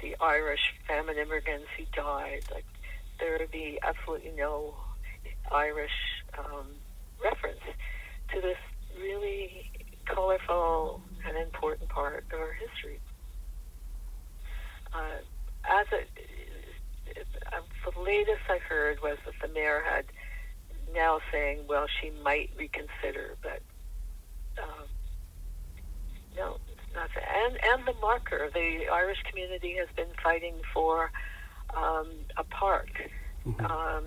the 0.00 0.16
Irish 0.20 0.74
famine 0.88 1.16
immigrants 1.16 1.68
who 1.78 1.84
died, 1.94 2.42
like 2.52 2.64
there 3.20 3.38
would 3.38 3.52
be 3.52 3.78
absolutely 3.80 4.32
no 4.36 4.74
Irish 5.52 5.92
um, 6.36 6.66
reference 7.22 7.60
to 8.32 8.40
this 8.40 8.58
really 9.00 9.70
colorful 10.04 11.00
and 11.28 11.36
important 11.36 11.88
part 11.90 12.24
of 12.32 12.40
our 12.40 12.54
history. 12.54 12.98
Uh, 14.92 15.22
as 15.64 15.86
a, 15.92 17.56
uh, 17.56 17.60
the 17.88 18.00
latest 18.00 18.42
I 18.48 18.58
heard 18.58 19.00
was 19.00 19.16
that 19.26 19.34
the 19.40 19.54
mayor 19.54 19.80
had 19.88 20.06
now 20.92 21.20
saying, 21.32 21.60
well, 21.68 21.86
she 22.00 22.10
might 22.22 22.50
reconsider, 22.56 23.36
but 23.42 23.60
um, 24.62 24.86
no, 26.36 26.58
not 26.94 27.10
and 27.16 27.58
and 27.72 27.86
the 27.86 27.94
marker. 28.00 28.50
The 28.52 28.88
Irish 28.92 29.22
community 29.28 29.76
has 29.78 29.88
been 29.96 30.12
fighting 30.22 30.54
for 30.72 31.10
um, 31.76 32.08
a 32.36 32.44
park 32.44 32.90
mm-hmm. 33.46 33.64
um, 33.66 34.04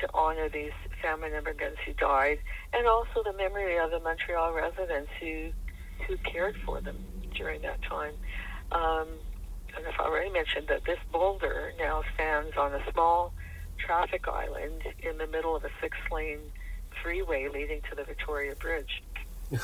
to 0.00 0.08
honor 0.14 0.48
these 0.48 0.72
famine 1.02 1.32
immigrants 1.32 1.78
who 1.86 1.92
died, 1.94 2.38
and 2.72 2.86
also 2.86 3.22
the 3.24 3.32
memory 3.32 3.78
of 3.78 3.90
the 3.90 4.00
Montreal 4.00 4.52
residents 4.52 5.10
who 5.20 5.50
who 6.06 6.16
cared 6.18 6.56
for 6.64 6.80
them 6.80 6.96
during 7.34 7.62
that 7.62 7.82
time. 7.82 8.14
Um, 8.72 9.08
and 9.76 9.86
if 9.86 9.94
I've 9.98 10.06
already 10.06 10.30
mentioned 10.30 10.68
that 10.68 10.84
this 10.84 10.98
boulder 11.12 11.72
now 11.78 12.02
stands 12.14 12.56
on 12.56 12.74
a 12.74 12.80
small 12.92 13.32
traffic 13.78 14.28
island 14.28 14.82
in 15.00 15.18
the 15.18 15.26
middle 15.26 15.56
of 15.56 15.64
a 15.64 15.70
six-lane 15.80 16.40
freeway 17.02 17.48
leading 17.48 17.80
to 17.88 17.94
the 17.94 18.04
Victoria 18.04 18.54
Bridge. 18.56 19.02
so 19.50 19.58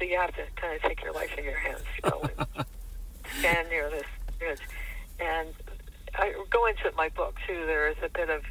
you 0.00 0.18
have 0.18 0.34
to 0.34 0.42
kind 0.56 0.74
of 0.76 0.82
take 0.82 1.02
your 1.02 1.12
life 1.12 1.36
in 1.36 1.44
your 1.44 1.58
hands, 1.58 1.82
you 2.02 2.10
know, 2.10 2.22
and 2.38 2.66
stand 3.38 3.68
near 3.68 3.90
this 3.90 4.06
bridge. 4.38 4.60
And 5.18 5.54
I 6.14 6.34
go 6.50 6.66
into 6.66 6.90
my 6.96 7.08
book 7.10 7.36
too. 7.46 7.64
There 7.66 7.88
is 7.88 7.96
a 8.02 8.08
bit 8.08 8.30
of 8.30 8.42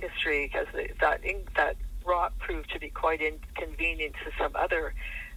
history 0.00 0.50
because 0.52 0.66
that 1.00 1.22
that 1.56 1.76
rock 2.04 2.38
proved 2.38 2.70
to 2.72 2.78
be 2.78 2.90
quite 2.90 3.20
inconvenient 3.22 4.14
to 4.24 4.30
some 4.38 4.52
other 4.54 4.94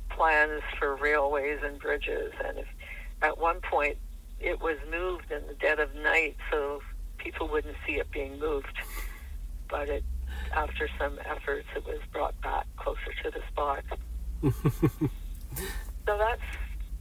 plans 0.09 0.61
for 0.77 0.95
railways 0.95 1.59
and 1.63 1.79
bridges. 1.79 2.33
And 2.45 2.59
if 2.59 2.67
at 3.21 3.37
one 3.37 3.61
point 3.61 3.97
it 4.39 4.61
was 4.61 4.77
moved 4.91 5.31
in 5.31 5.45
the 5.47 5.53
dead 5.53 5.79
of 5.79 5.93
night 5.95 6.35
so 6.51 6.81
people 7.27 7.47
wouldn't 7.49 7.75
see 7.85 7.93
it 7.93 8.09
being 8.11 8.39
moved. 8.39 8.77
But 9.69 9.89
it, 9.89 10.03
after 10.53 10.89
some 10.97 11.19
efforts, 11.25 11.67
it 11.75 11.85
was 11.85 11.99
brought 12.13 12.39
back 12.41 12.65
closer 12.77 13.11
to 13.23 13.31
the 13.31 13.41
spot. 13.51 13.83
so 16.05 16.17
that's 16.17 16.41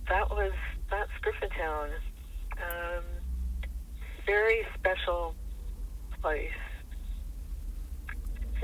that 0.08 0.28
was 0.30 0.52
that's 0.90 1.10
Griffintown. 1.22 1.90
Um, 2.56 3.04
very 4.26 4.66
special 4.76 5.34
place, 6.20 6.50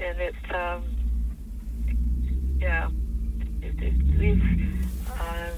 and 0.00 0.20
it's 0.20 0.36
um, 0.52 0.82
yeah, 2.58 2.88
it, 3.60 3.80
it, 3.80 3.94
it's, 4.18 4.42
um, 5.12 5.52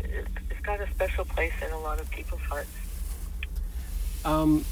it, 0.00 0.26
it's 0.50 0.60
got 0.62 0.82
a 0.82 0.90
special 0.90 1.24
place 1.24 1.54
in 1.64 1.72
a 1.72 1.78
lot 1.78 1.98
of 1.98 2.10
people's 2.10 2.42
hearts. 2.42 2.68
Um, 4.24 4.64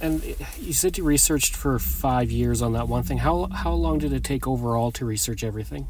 and 0.00 0.22
you 0.58 0.72
said 0.72 0.96
you 0.96 1.04
researched 1.04 1.54
for 1.54 1.78
five 1.78 2.30
years 2.30 2.62
on 2.62 2.72
that 2.72 2.88
one 2.88 3.02
thing. 3.02 3.18
How 3.18 3.46
how 3.46 3.72
long 3.72 3.98
did 3.98 4.12
it 4.12 4.24
take 4.24 4.46
overall 4.46 4.90
to 4.92 5.04
research 5.04 5.44
everything? 5.44 5.88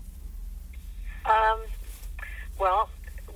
Um, 1.25 1.61
well, 2.59 2.89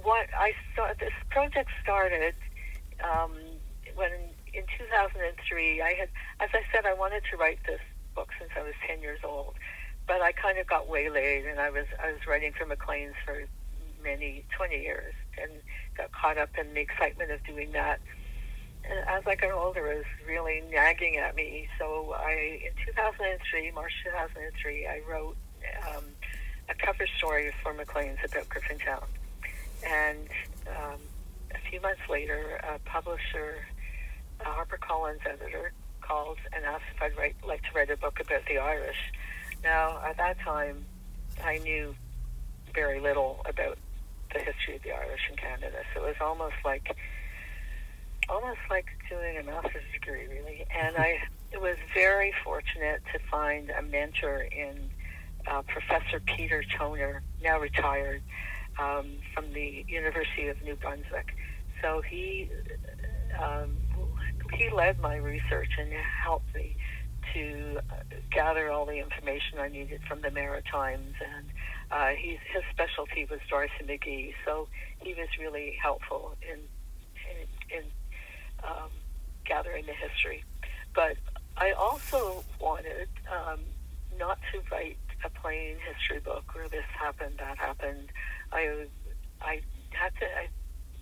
what 0.02 0.28
I 0.36 0.52
started, 0.72 0.98
this 0.98 1.12
project 1.30 1.70
started 1.82 2.34
um, 3.02 3.32
when 3.94 4.10
in 4.54 4.64
2003. 4.78 5.82
I 5.82 5.94
had, 5.94 6.08
as 6.40 6.50
I 6.52 6.62
said, 6.72 6.86
I 6.86 6.94
wanted 6.94 7.22
to 7.30 7.36
write 7.36 7.58
this 7.66 7.80
book 8.14 8.30
since 8.38 8.50
I 8.56 8.62
was 8.62 8.74
10 8.86 9.00
years 9.00 9.20
old, 9.24 9.54
but 10.06 10.22
I 10.22 10.32
kind 10.32 10.58
of 10.58 10.66
got 10.66 10.88
waylaid, 10.88 11.46
and 11.46 11.60
I 11.60 11.70
was 11.70 11.86
I 12.02 12.12
was 12.12 12.26
writing 12.26 12.52
for 12.52 12.66
Maclean's 12.66 13.14
for 13.24 13.44
many 14.02 14.44
20 14.56 14.80
years, 14.80 15.14
and 15.40 15.50
got 15.96 16.12
caught 16.12 16.38
up 16.38 16.50
in 16.58 16.74
the 16.74 16.80
excitement 16.80 17.30
of 17.30 17.44
doing 17.44 17.72
that. 17.72 18.00
And 18.88 18.98
as 19.08 19.26
I 19.26 19.34
got 19.34 19.52
older, 19.52 19.90
it 19.90 19.96
was 19.96 20.26
really 20.26 20.62
nagging 20.70 21.16
at 21.16 21.34
me. 21.34 21.68
So 21.78 22.14
I, 22.16 22.60
in 22.66 22.86
2003, 22.86 23.70
March 23.72 23.92
2003, 24.04 24.86
I 24.86 25.00
wrote 25.08 25.36
um, 25.88 26.04
a 26.68 26.74
cover 26.74 27.06
story 27.18 27.52
for 27.62 27.72
Maclean's 27.72 28.18
about 28.24 28.48
Griffintown. 28.48 29.04
And 29.86 30.28
um, 30.68 31.00
a 31.54 31.70
few 31.70 31.80
months 31.80 32.02
later, 32.10 32.60
a 32.62 32.78
publisher, 32.80 33.64
a 34.40 34.44
HarperCollins 34.44 35.26
editor, 35.26 35.72
called 36.00 36.38
and 36.52 36.64
asked 36.64 36.84
if 36.94 37.02
I'd 37.02 37.16
write, 37.16 37.36
like 37.46 37.62
to 37.62 37.68
write 37.74 37.90
a 37.90 37.96
book 37.96 38.20
about 38.20 38.44
the 38.46 38.58
Irish. 38.58 39.12
Now, 39.62 40.02
at 40.04 40.18
that 40.18 40.38
time, 40.40 40.84
I 41.42 41.58
knew 41.58 41.94
very 42.74 43.00
little 43.00 43.40
about 43.46 43.78
the 44.32 44.40
history 44.40 44.76
of 44.76 44.82
the 44.82 44.92
Irish 44.92 45.22
in 45.30 45.36
Canada. 45.36 45.78
So 45.94 46.04
it 46.04 46.06
was 46.06 46.16
almost 46.20 46.56
like 46.64 46.94
almost 48.28 48.60
like 48.70 48.86
doing 49.08 49.36
a 49.38 49.42
master's 49.42 49.82
degree, 49.92 50.26
really. 50.28 50.66
And 50.74 50.96
I 50.96 51.18
was 51.58 51.76
very 51.94 52.32
fortunate 52.44 53.02
to 53.12 53.18
find 53.30 53.70
a 53.70 53.82
mentor 53.82 54.40
in 54.40 54.90
uh, 55.46 55.62
Professor 55.62 56.20
Peter 56.20 56.64
Toner, 56.76 57.22
now 57.42 57.60
retired, 57.60 58.22
um, 58.78 59.12
from 59.32 59.52
the 59.52 59.84
University 59.88 60.48
of 60.48 60.60
New 60.62 60.76
Brunswick. 60.76 61.36
So 61.82 62.00
he 62.00 62.48
um, 63.38 63.76
he 64.54 64.70
led 64.70 65.00
my 65.00 65.16
research 65.16 65.70
and 65.78 65.92
helped 65.92 66.54
me 66.54 66.76
to 67.32 67.78
uh, 67.90 67.94
gather 68.30 68.70
all 68.70 68.86
the 68.86 68.98
information 68.98 69.58
I 69.58 69.68
needed 69.68 70.00
from 70.08 70.20
the 70.20 70.30
Maritimes. 70.30 71.14
And 71.36 71.46
uh, 71.90 72.10
his 72.16 72.38
specialty 72.70 73.26
was 73.30 73.40
D'Arcy 73.48 73.84
McGee, 73.84 74.34
so 74.44 74.68
he 75.00 75.14
was 75.14 75.28
really 75.38 75.76
helpful 75.82 76.34
in 76.42 76.58
in, 77.30 77.78
in 77.78 77.84
um, 78.66 78.90
gathering 79.44 79.86
the 79.86 79.92
history. 79.92 80.44
But 80.94 81.16
I 81.56 81.72
also 81.72 82.44
wanted 82.60 83.08
um, 83.30 83.60
not 84.18 84.38
to 84.52 84.60
write 84.70 84.98
a 85.24 85.30
plain 85.30 85.76
history 85.86 86.20
book 86.20 86.54
where 86.54 86.68
this 86.68 86.84
happened, 86.98 87.34
that 87.38 87.58
happened. 87.58 88.10
I 88.52 88.86
I 89.40 89.60
had 89.90 90.12
to. 90.20 90.26
I 90.26 90.48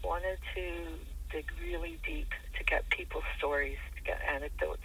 wanted 0.04 0.38
to 0.54 0.84
dig 1.30 1.50
really 1.62 1.98
deep 2.04 2.28
to 2.58 2.64
get 2.64 2.88
people's 2.90 3.24
stories, 3.38 3.78
to 3.96 4.02
get 4.02 4.20
anecdotes. 4.28 4.82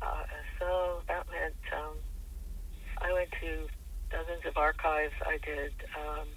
Uh, 0.00 0.24
so 0.58 1.02
that 1.08 1.26
meant 1.30 1.54
um, 1.74 1.96
I 3.00 3.12
went 3.12 3.30
to 3.40 3.68
dozens 4.10 4.46
of 4.46 4.56
archives. 4.56 5.14
I 5.26 5.38
did 5.44 5.72
um, 5.96 6.28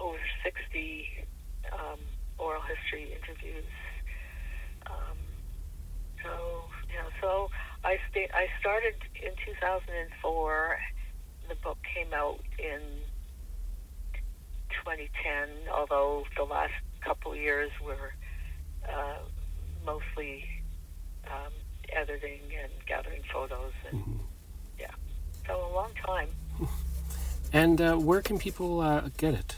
over 0.00 0.18
60 0.44 1.26
um, 1.72 1.98
oral 2.38 2.62
history 2.62 3.12
interviews. 3.12 3.64
Um, 4.86 5.18
so, 6.22 6.64
yeah, 6.92 7.08
so 7.20 7.50
I, 7.84 7.98
sta- 8.10 8.32
I 8.34 8.48
started 8.60 8.94
in 9.14 9.32
2004. 9.46 10.78
The 11.48 11.54
book 11.56 11.78
came 11.94 12.12
out 12.12 12.40
in 12.58 12.80
2010, 14.84 15.48
although 15.72 16.24
the 16.36 16.44
last 16.44 16.72
couple 17.00 17.34
years 17.34 17.70
were 17.84 18.12
uh, 18.88 19.18
mostly 19.84 20.44
um, 21.26 21.52
editing 21.92 22.40
and 22.62 22.72
gathering 22.86 23.22
photos. 23.32 23.72
And 23.90 24.00
mm-hmm. 24.00 24.18
yeah, 24.78 24.90
so 25.46 25.68
a 25.70 25.72
long 25.74 25.90
time. 26.06 26.28
And 27.52 27.80
uh, 27.80 27.96
where 27.96 28.22
can 28.22 28.38
people 28.38 28.80
uh, 28.80 29.08
get 29.16 29.34
it? 29.34 29.56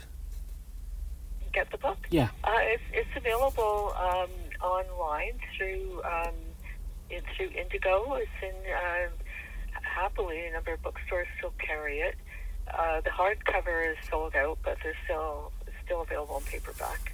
Get 1.51 1.69
the 1.69 1.77
book? 1.77 2.07
Yeah. 2.09 2.29
Uh, 2.43 2.49
it's, 2.61 2.83
it's 2.91 3.09
available 3.15 3.93
um, 3.95 4.29
online 4.61 5.33
through 5.55 6.01
um, 6.03 6.33
it's 7.13 7.27
through 7.37 7.49
Indigo. 7.49 8.15
It's 8.15 8.29
in 8.41 8.55
uh, 8.71 9.09
happily 9.81 10.45
a 10.47 10.53
number 10.53 10.73
of 10.73 10.81
bookstores 10.81 11.27
still 11.37 11.53
carry 11.59 11.99
it. 11.99 12.15
Uh, 12.67 13.01
the 13.01 13.09
hardcover 13.09 13.91
is 13.91 13.97
sold 14.09 14.35
out, 14.35 14.57
but 14.63 14.77
there's 14.83 14.95
still 15.05 15.51
still 15.85 16.01
available 16.01 16.37
in 16.37 16.43
paperback. 16.43 17.12